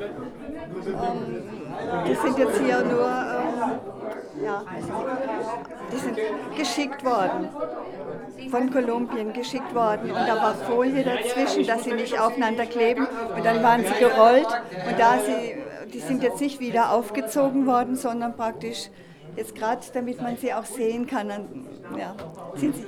ähm, 0.87 1.43
die 2.07 2.15
sind 2.15 2.37
jetzt 2.37 2.59
hier 2.59 2.83
nur, 2.83 3.07
ähm, 3.07 4.43
ja, 4.43 4.63
die 5.91 5.97
sind 5.97 6.17
geschickt 6.55 7.03
worden. 7.03 7.49
Von 8.51 8.71
Kolumbien 8.71 9.33
geschickt 9.33 9.73
worden. 9.73 10.11
Und 10.11 10.27
da 10.27 10.35
war 10.35 10.53
Folie 10.53 11.03
dazwischen, 11.03 11.65
dass 11.65 11.83
sie 11.83 11.93
nicht 11.93 12.19
aufeinander 12.19 12.65
kleben. 12.65 13.07
Und 13.35 13.45
dann 13.45 13.61
waren 13.63 13.83
sie 13.83 13.93
gerollt. 13.99 14.47
Und 14.87 14.99
da 14.99 15.17
sie, 15.19 15.55
die 15.91 15.99
sind 15.99 16.23
jetzt 16.23 16.39
nicht 16.39 16.59
wieder 16.59 16.91
aufgezogen 16.91 17.65
worden, 17.65 17.95
sondern 17.95 18.35
praktisch 18.35 18.89
jetzt 19.35 19.55
gerade, 19.55 19.81
damit 19.93 20.21
man 20.21 20.37
sie 20.37 20.53
auch 20.53 20.65
sehen 20.65 21.07
kann, 21.07 21.29
dann, 21.29 21.67
ja, 21.97 22.15
sind 22.55 22.75
sie, 22.75 22.85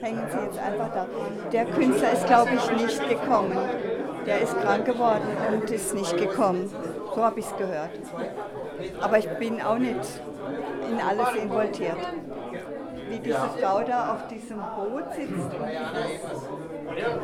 hängen 0.00 0.22
sie 0.30 0.38
jetzt 0.44 0.58
einfach 0.58 0.92
da. 0.92 1.06
Der 1.52 1.64
Künstler 1.66 2.12
ist, 2.12 2.26
glaube 2.26 2.50
ich, 2.54 2.82
nicht 2.82 3.08
gekommen. 3.08 3.56
Der 4.26 4.40
ist 4.40 4.58
krank 4.60 4.86
geworden 4.86 5.26
und 5.52 5.70
ist 5.70 5.94
nicht 5.94 6.16
gekommen. 6.16 6.70
So 7.14 7.22
habe 7.24 7.40
ich 7.40 7.46
es 7.46 7.56
gehört. 7.56 7.90
Aber 9.00 9.18
ich 9.18 9.28
bin 9.38 9.60
auch 9.62 9.78
nicht 9.78 10.00
in 10.90 11.00
alles 11.00 11.34
involviert. 11.42 11.96
Wie 13.08 13.18
diese 13.18 13.38
Frau 13.60 13.82
da 13.86 14.14
auf 14.14 14.26
diesem 14.28 14.56
Boot 14.58 15.04
sitzt. 15.14 15.50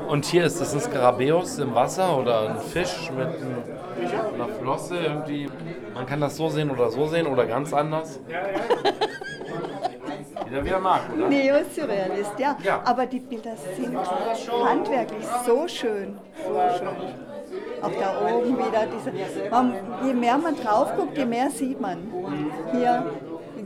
Und 0.08 0.24
hier 0.26 0.44
ist 0.44 0.60
das 0.60 0.74
ein 0.74 0.80
Skarabäus 0.80 1.58
im 1.58 1.74
Wasser 1.74 2.16
oder 2.18 2.50
ein 2.50 2.58
Fisch 2.58 3.10
mit 3.16 3.26
ein- 3.28 3.64
einer 4.34 4.48
Flosse 4.60 4.98
irgendwie. 4.98 5.48
Man 5.94 6.06
kann 6.06 6.20
das 6.20 6.36
so 6.36 6.48
sehen 6.48 6.70
oder 6.70 6.90
so 6.90 7.06
sehen 7.06 7.26
oder 7.26 7.46
ganz 7.46 7.72
anders. 7.72 8.20
Jeder 10.48 10.64
wie 10.64 10.68
er 10.70 10.80
mag, 10.80 11.00
oder? 11.16 11.28
Neo-Surrealist, 11.28 12.38
ja. 12.38 12.56
Ja. 12.62 12.80
Aber 12.84 13.06
die 13.06 13.20
Bilder 13.20 13.52
sind 13.76 13.96
handwerklich 14.64 15.24
so 15.46 15.68
schön. 15.68 16.18
So 16.44 16.54
schön. 16.78 17.29
Auch 17.82 17.92
da 17.98 18.14
oben 18.26 18.58
wieder 18.58 18.86
diese. 18.86 19.12
Man, 19.50 19.74
je 20.04 20.14
mehr 20.14 20.38
man 20.38 20.56
drauf 20.56 20.94
guckt, 20.96 21.16
je 21.16 21.24
mehr 21.24 21.50
sieht 21.50 21.80
man. 21.80 21.98
Hier 22.72 23.04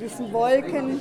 in 0.04 0.10
diesen 0.10 0.32
Wolken. 0.32 1.00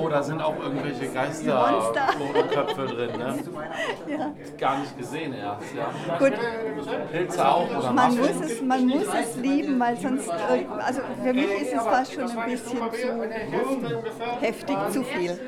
Oh, 0.00 0.08
da 0.08 0.22
sind 0.22 0.40
auch 0.40 0.56
irgendwelche. 0.58 1.08
Geisterköpfe 1.08 2.86
drin, 2.86 3.18
ne? 3.18 3.34
Ja. 4.08 4.32
Gar 4.58 4.78
nicht 4.78 4.98
gesehen 4.98 5.34
erst, 5.34 5.74
ja. 5.74 6.18
Gut. 6.18 6.32
Pilze 7.10 7.48
auch 7.48 7.68
oder 7.68 7.92
Man 7.92 8.16
muss, 8.16 8.28
es, 8.28 8.62
man 8.62 8.86
muss 8.86 9.06
es 9.06 9.36
lieben, 9.36 9.78
weil 9.80 9.96
sonst, 9.96 10.28
äh, 10.28 10.66
also 10.78 11.00
für 11.22 11.32
mich 11.32 11.50
ist 11.62 11.74
es 11.74 11.82
fast 11.82 12.12
schon 12.12 12.30
ein 12.30 12.50
bisschen 12.50 12.78
zu 12.78 13.22
heftig, 14.40 14.76
zu 14.90 15.02
viel. 15.04 15.38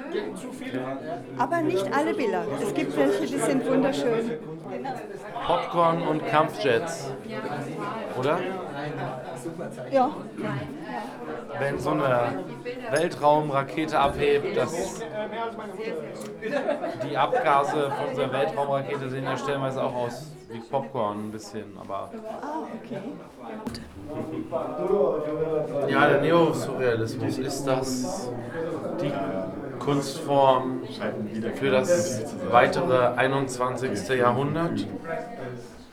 Aber 1.38 1.60
nicht 1.60 1.92
alle 1.92 2.14
Bilder. 2.14 2.44
Es 2.60 2.74
gibt 2.74 2.96
welche, 2.96 3.26
die 3.26 3.38
sind 3.38 3.66
wunderschön. 3.66 4.32
Popcorn 5.46 6.02
und 6.02 6.26
Kampfjets. 6.26 7.10
Oder? 8.18 8.38
Ja. 9.90 10.11
Wenn 11.59 11.79
so 11.79 11.90
eine 11.90 12.44
Weltraumrakete 12.90 13.99
abhebt, 13.99 14.57
das, 14.57 15.03
die 17.09 17.16
Abgase 17.16 17.90
von 17.90 18.09
unserer 18.11 18.33
Weltraumrakete 18.33 19.09
sehen 19.09 19.25
ja 19.25 19.37
stellenweise 19.37 19.83
auch 19.83 19.94
aus 19.94 20.33
wie 20.51 20.61
Popcorn 20.61 21.29
ein 21.29 21.33
bisschen, 21.33 21.77
aber 21.81 22.11
Ah, 22.40 22.66
okay. 22.83 23.01
ja, 25.88 26.09
der 26.09 26.20
Neosurrealismus 26.20 27.38
ist 27.38 27.64
das 27.66 28.31
die 29.01 29.12
Kunstform 29.79 30.81
für 31.55 31.70
das 31.70 32.22
weitere 32.51 33.14
21. 33.16 34.09
Jahrhundert? 34.16 34.87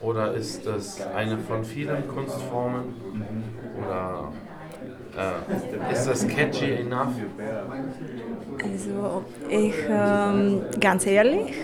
Oder 0.04 0.34
ist 0.34 0.66
das 0.66 1.00
eine 1.14 1.38
von 1.38 1.64
vielen 1.64 2.06
Kunstformen? 2.06 2.94
Oder 3.78 4.32
äh, 5.16 5.92
ist 5.92 6.06
das 6.06 6.26
catchy 6.28 6.72
enough? 6.74 7.14
Also 8.62 9.24
ich, 9.48 9.74
ähm, 9.88 10.62
ganz 10.78 11.06
ehrlich, 11.06 11.54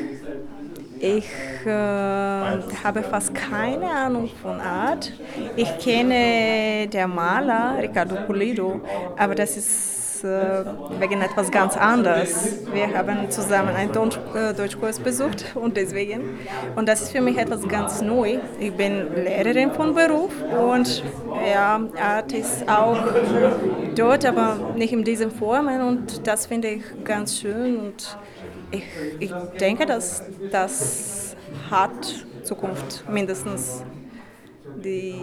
ich 0.99 1.27
äh, 1.67 1.71
habe 1.71 3.03
fast 3.03 3.35
keine 3.35 3.91
Ahnung 3.91 4.29
von 4.43 4.61
Art. 4.61 5.13
Ich 5.55 5.79
kenne 5.79 6.89
den 6.89 7.11
Maler 7.15 7.77
Ricardo 7.83 8.17
Pulido, 8.17 8.81
aber 9.17 9.35
das 9.35 9.57
ist 9.57 10.00
äh, 10.25 10.65
wegen 10.99 11.21
etwas 11.21 11.51
ganz 11.51 11.77
anderes. 11.77 12.59
Wir 12.73 12.97
haben 12.97 13.31
zusammen 13.31 13.75
einen 13.75 13.93
Deutsch, 13.93 14.19
äh, 14.35 14.55
Deutschkurs 14.55 14.99
besucht 14.99 15.45
und 15.55 15.77
deswegen. 15.77 16.39
Und 16.77 16.89
das 16.89 17.03
ist 17.03 17.13
für 17.13 17.21
mich 17.21 17.39
etwas 17.39 17.67
ganz 17.69 18.03
neu. 18.03 18.39
Ich 18.59 18.73
bin 18.73 19.15
Lehrerin 19.15 19.73
von 19.73 19.95
Beruf 19.95 20.33
und 20.69 21.03
ja, 21.53 21.81
Art 22.01 22.33
ist 22.33 22.69
auch 22.69 22.99
dort, 23.95 24.25
aber 24.25 24.73
nicht 24.77 24.93
in 24.93 25.05
diesen 25.05 25.31
Formen 25.31 25.81
und 25.83 26.27
das 26.27 26.47
finde 26.47 26.69
ich 26.69 26.83
ganz 27.05 27.39
schön 27.39 27.79
und 27.79 28.19
ich, 28.71 28.85
ich 29.19 29.33
denke, 29.59 29.87
dass 29.87 30.23
das 30.51 31.37
hat 31.71 32.27
Zukunft 32.45 33.05
mindestens. 33.09 33.83
Die, 34.85 35.15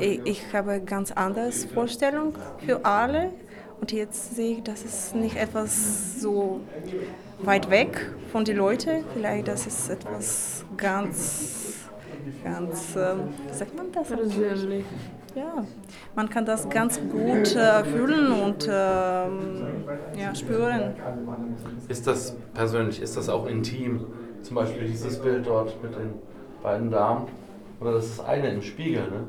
ich, 0.00 0.20
ich 0.24 0.42
habe 0.52 0.80
ganz 0.80 1.12
andere 1.12 1.52
Vorstellung 1.52 2.34
für 2.64 2.84
alle 2.84 3.30
und 3.80 3.92
jetzt 3.92 4.34
sehe 4.34 4.56
ich, 4.56 4.62
dass 4.62 4.84
es 4.84 5.14
nicht 5.14 5.36
etwas 5.36 6.20
so 6.20 6.60
weit 7.40 7.70
weg 7.70 8.10
von 8.32 8.44
den 8.44 8.56
Leuten, 8.56 9.04
vielleicht 9.14 9.48
das 9.48 9.66
ist 9.66 9.90
etwas 9.90 10.64
ganz, 10.76 11.88
ganz, 12.42 12.96
wie 12.96 13.54
sagt 13.54 13.76
man 13.76 13.92
das? 13.92 14.08
Persönlich. 14.08 14.84
Ja, 15.34 15.66
man 16.14 16.30
kann 16.30 16.46
das 16.46 16.66
ganz 16.70 16.98
gut 16.98 17.54
äh, 17.54 17.84
fühlen 17.84 18.32
und 18.32 18.66
ähm, 18.72 19.66
ja, 20.18 20.34
spüren. 20.34 20.94
Ist 21.88 22.06
das 22.06 22.34
persönlich, 22.54 23.02
ist 23.02 23.18
das 23.18 23.28
auch 23.28 23.46
intim? 23.46 24.06
Zum 24.40 24.56
Beispiel 24.56 24.86
dieses 24.86 25.18
Bild 25.18 25.46
dort 25.46 25.82
mit 25.82 25.94
den 25.94 26.14
beiden 26.62 26.90
Damen. 26.90 27.26
Oder 27.80 27.92
das 27.92 28.06
ist 28.06 28.20
eine 28.20 28.50
im 28.50 28.62
Spiegel, 28.62 29.02
ne? 29.10 29.26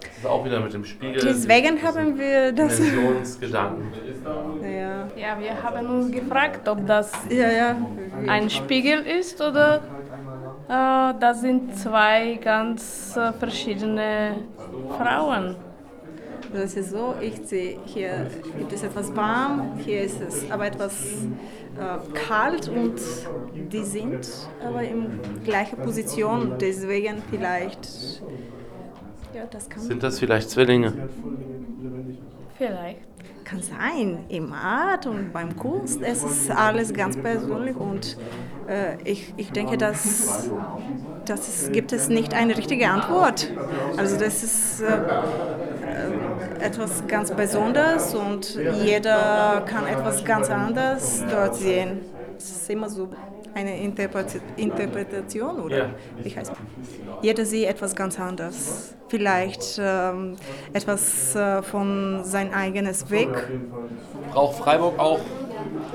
Das 0.00 0.18
ist 0.18 0.26
auch 0.26 0.44
wieder 0.44 0.60
mit 0.60 0.72
dem 0.72 0.84
Spiegel. 0.84 1.20
Deswegen 1.22 1.82
haben 1.82 2.18
wir 2.18 2.52
das. 2.52 2.76
Dimensionsgedanken. 2.76 3.92
Ja. 4.62 5.08
Ja, 5.16 5.38
wir 5.40 5.62
haben 5.62 5.86
uns 5.88 6.12
gefragt, 6.12 6.68
ob 6.68 6.86
das 6.86 7.12
Ja, 7.30 7.50
ja. 7.50 7.76
ein 8.26 8.50
Spiegel 8.50 9.00
ist 9.00 9.40
oder 9.40 9.82
äh, 10.68 11.14
das 11.18 11.40
sind 11.40 11.76
zwei 11.76 12.38
ganz 12.42 13.16
äh, 13.16 13.32
verschiedene 13.32 14.36
Frauen. 14.96 15.56
Das 16.52 16.74
ist 16.76 16.90
so, 16.90 17.14
ich 17.20 17.34
sehe, 17.46 17.78
hier 17.84 18.30
gibt 18.56 18.72
es 18.72 18.82
etwas 18.82 19.14
warm, 19.14 19.78
hier 19.84 20.02
ist 20.02 20.20
es 20.20 20.50
aber 20.50 20.66
etwas 20.66 20.94
äh, 21.78 21.98
kalt 22.14 22.68
und 22.68 22.94
die 23.70 23.84
sind 23.84 24.26
aber 24.66 24.82
in 24.82 25.20
gleicher 25.44 25.76
Position, 25.76 26.54
deswegen 26.58 27.22
vielleicht, 27.30 28.22
ja, 29.34 29.44
das 29.50 29.68
kann, 29.68 29.82
Sind 29.82 30.02
das 30.02 30.18
vielleicht 30.18 30.50
Zwillinge? 30.50 30.92
Vielleicht. 32.56 33.00
kann 33.44 33.62
sein. 33.62 34.24
Im 34.28 34.52
Art 34.52 35.06
und 35.06 35.32
beim 35.32 35.56
Kunst, 35.56 36.02
es 36.02 36.22
ist 36.22 36.50
alles 36.50 36.92
ganz 36.92 37.16
persönlich 37.16 37.76
und 37.76 38.18
äh, 38.68 39.00
ich, 39.04 39.32
ich 39.36 39.52
denke, 39.52 39.78
dass, 39.78 40.50
dass 41.24 41.48
es 41.48 41.72
gibt 41.72 41.92
es 41.92 42.08
nicht 42.08 42.34
eine 42.34 42.56
richtige 42.56 42.90
Antwort. 42.90 43.50
Also 43.96 44.18
das 44.18 44.42
ist 44.42 44.80
äh, 44.82 44.86
äh, 44.86 46.64
etwas 46.64 47.06
ganz 47.06 47.30
Besonderes 47.30 48.14
und 48.14 48.58
jeder 48.82 49.62
kann 49.66 49.86
etwas 49.86 50.24
ganz 50.24 50.50
anderes 50.50 51.24
dort 51.30 51.54
sehen. 51.54 52.00
Es 52.36 52.50
ist 52.50 52.70
immer 52.70 52.90
so 52.90 53.08
eine 53.58 53.76
Interpreta- 53.76 54.40
Interpretation 54.56 55.60
oder 55.60 55.78
Ja. 55.78 55.90
wie 56.22 56.34
heißt 56.34 56.52
Jeder 57.22 57.44
sieht 57.44 57.66
etwas 57.66 57.94
ganz 57.96 58.18
anderes. 58.18 58.94
Vielleicht 59.08 59.80
ähm, 59.82 60.36
etwas 60.72 61.34
äh, 61.34 61.62
von 61.62 62.20
sein 62.24 62.54
eigenes 62.54 63.10
Weg. 63.10 63.28
Braucht 64.32 64.58
Freiburg 64.58 64.98
auch 64.98 65.20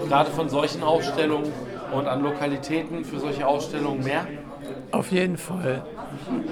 gerade 0.08 0.30
von 0.32 0.50
solchen 0.50 0.84
Ausstellungen 0.84 1.52
und 1.96 2.08
an 2.08 2.22
Lokalitäten 2.22 3.06
für 3.06 3.20
solche 3.20 3.48
Ausstellungen 3.48 4.04
mehr? 4.04 4.28
Auf 4.92 5.12
jeden 5.12 5.38
Fall. 5.38 5.84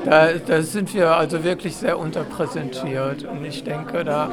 Da, 0.05 0.33
da 0.33 0.61
sind 0.61 0.93
wir 0.93 1.15
also 1.15 1.43
wirklich 1.43 1.75
sehr 1.77 1.97
unterpräsentiert. 1.99 3.23
Und 3.23 3.45
ich 3.45 3.63
denke, 3.63 4.03
da, 4.03 4.31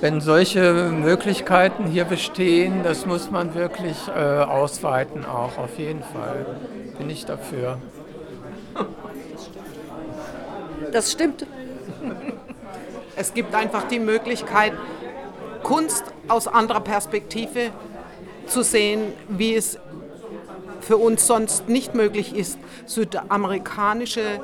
wenn 0.00 0.20
solche 0.20 0.90
Möglichkeiten 0.90 1.86
hier 1.86 2.04
bestehen, 2.04 2.82
das 2.82 3.06
muss 3.06 3.30
man 3.30 3.54
wirklich 3.54 3.96
äh, 4.08 4.20
ausweiten 4.20 5.24
auch, 5.24 5.58
auf 5.58 5.78
jeden 5.78 6.02
Fall. 6.02 6.46
Bin 6.98 7.10
ich 7.10 7.24
dafür. 7.24 7.78
Das 10.92 11.12
stimmt. 11.12 11.46
Es 13.16 13.34
gibt 13.34 13.54
einfach 13.54 13.84
die 13.84 13.98
Möglichkeit, 13.98 14.72
Kunst 15.62 16.04
aus 16.28 16.48
anderer 16.48 16.80
Perspektive 16.80 17.70
zu 18.46 18.62
sehen, 18.62 19.12
wie 19.28 19.54
es 19.54 19.78
für 20.80 20.96
uns 20.96 21.26
sonst 21.26 21.68
nicht 21.68 21.94
möglich 21.94 22.34
ist. 22.34 22.58
Südamerikanische 22.86 24.40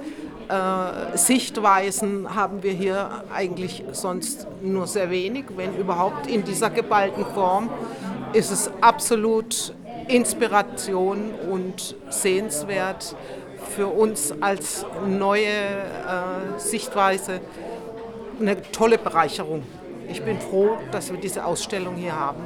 äh, 0.48 1.16
Sichtweisen 1.16 2.34
haben 2.34 2.62
wir 2.62 2.72
hier 2.72 3.24
eigentlich 3.34 3.84
sonst 3.92 4.46
nur 4.62 4.86
sehr 4.86 5.10
wenig, 5.10 5.46
wenn 5.56 5.76
überhaupt 5.76 6.26
in 6.26 6.44
dieser 6.44 6.70
geballten 6.70 7.24
Form 7.34 7.70
ist 8.32 8.50
es 8.50 8.70
absolut 8.80 9.74
Inspiration 10.08 11.32
und 11.50 11.96
sehenswert 12.10 13.16
für 13.74 13.86
uns 13.86 14.32
als 14.40 14.84
neue 15.06 15.46
äh, 15.46 16.58
Sichtweise 16.58 17.40
eine 18.40 18.60
tolle 18.70 18.98
Bereicherung. 18.98 19.62
Ich 20.08 20.22
bin 20.22 20.38
froh, 20.38 20.76
dass 20.92 21.10
wir 21.10 21.18
diese 21.18 21.44
Ausstellung 21.44 21.96
hier 21.96 22.18
haben. 22.18 22.40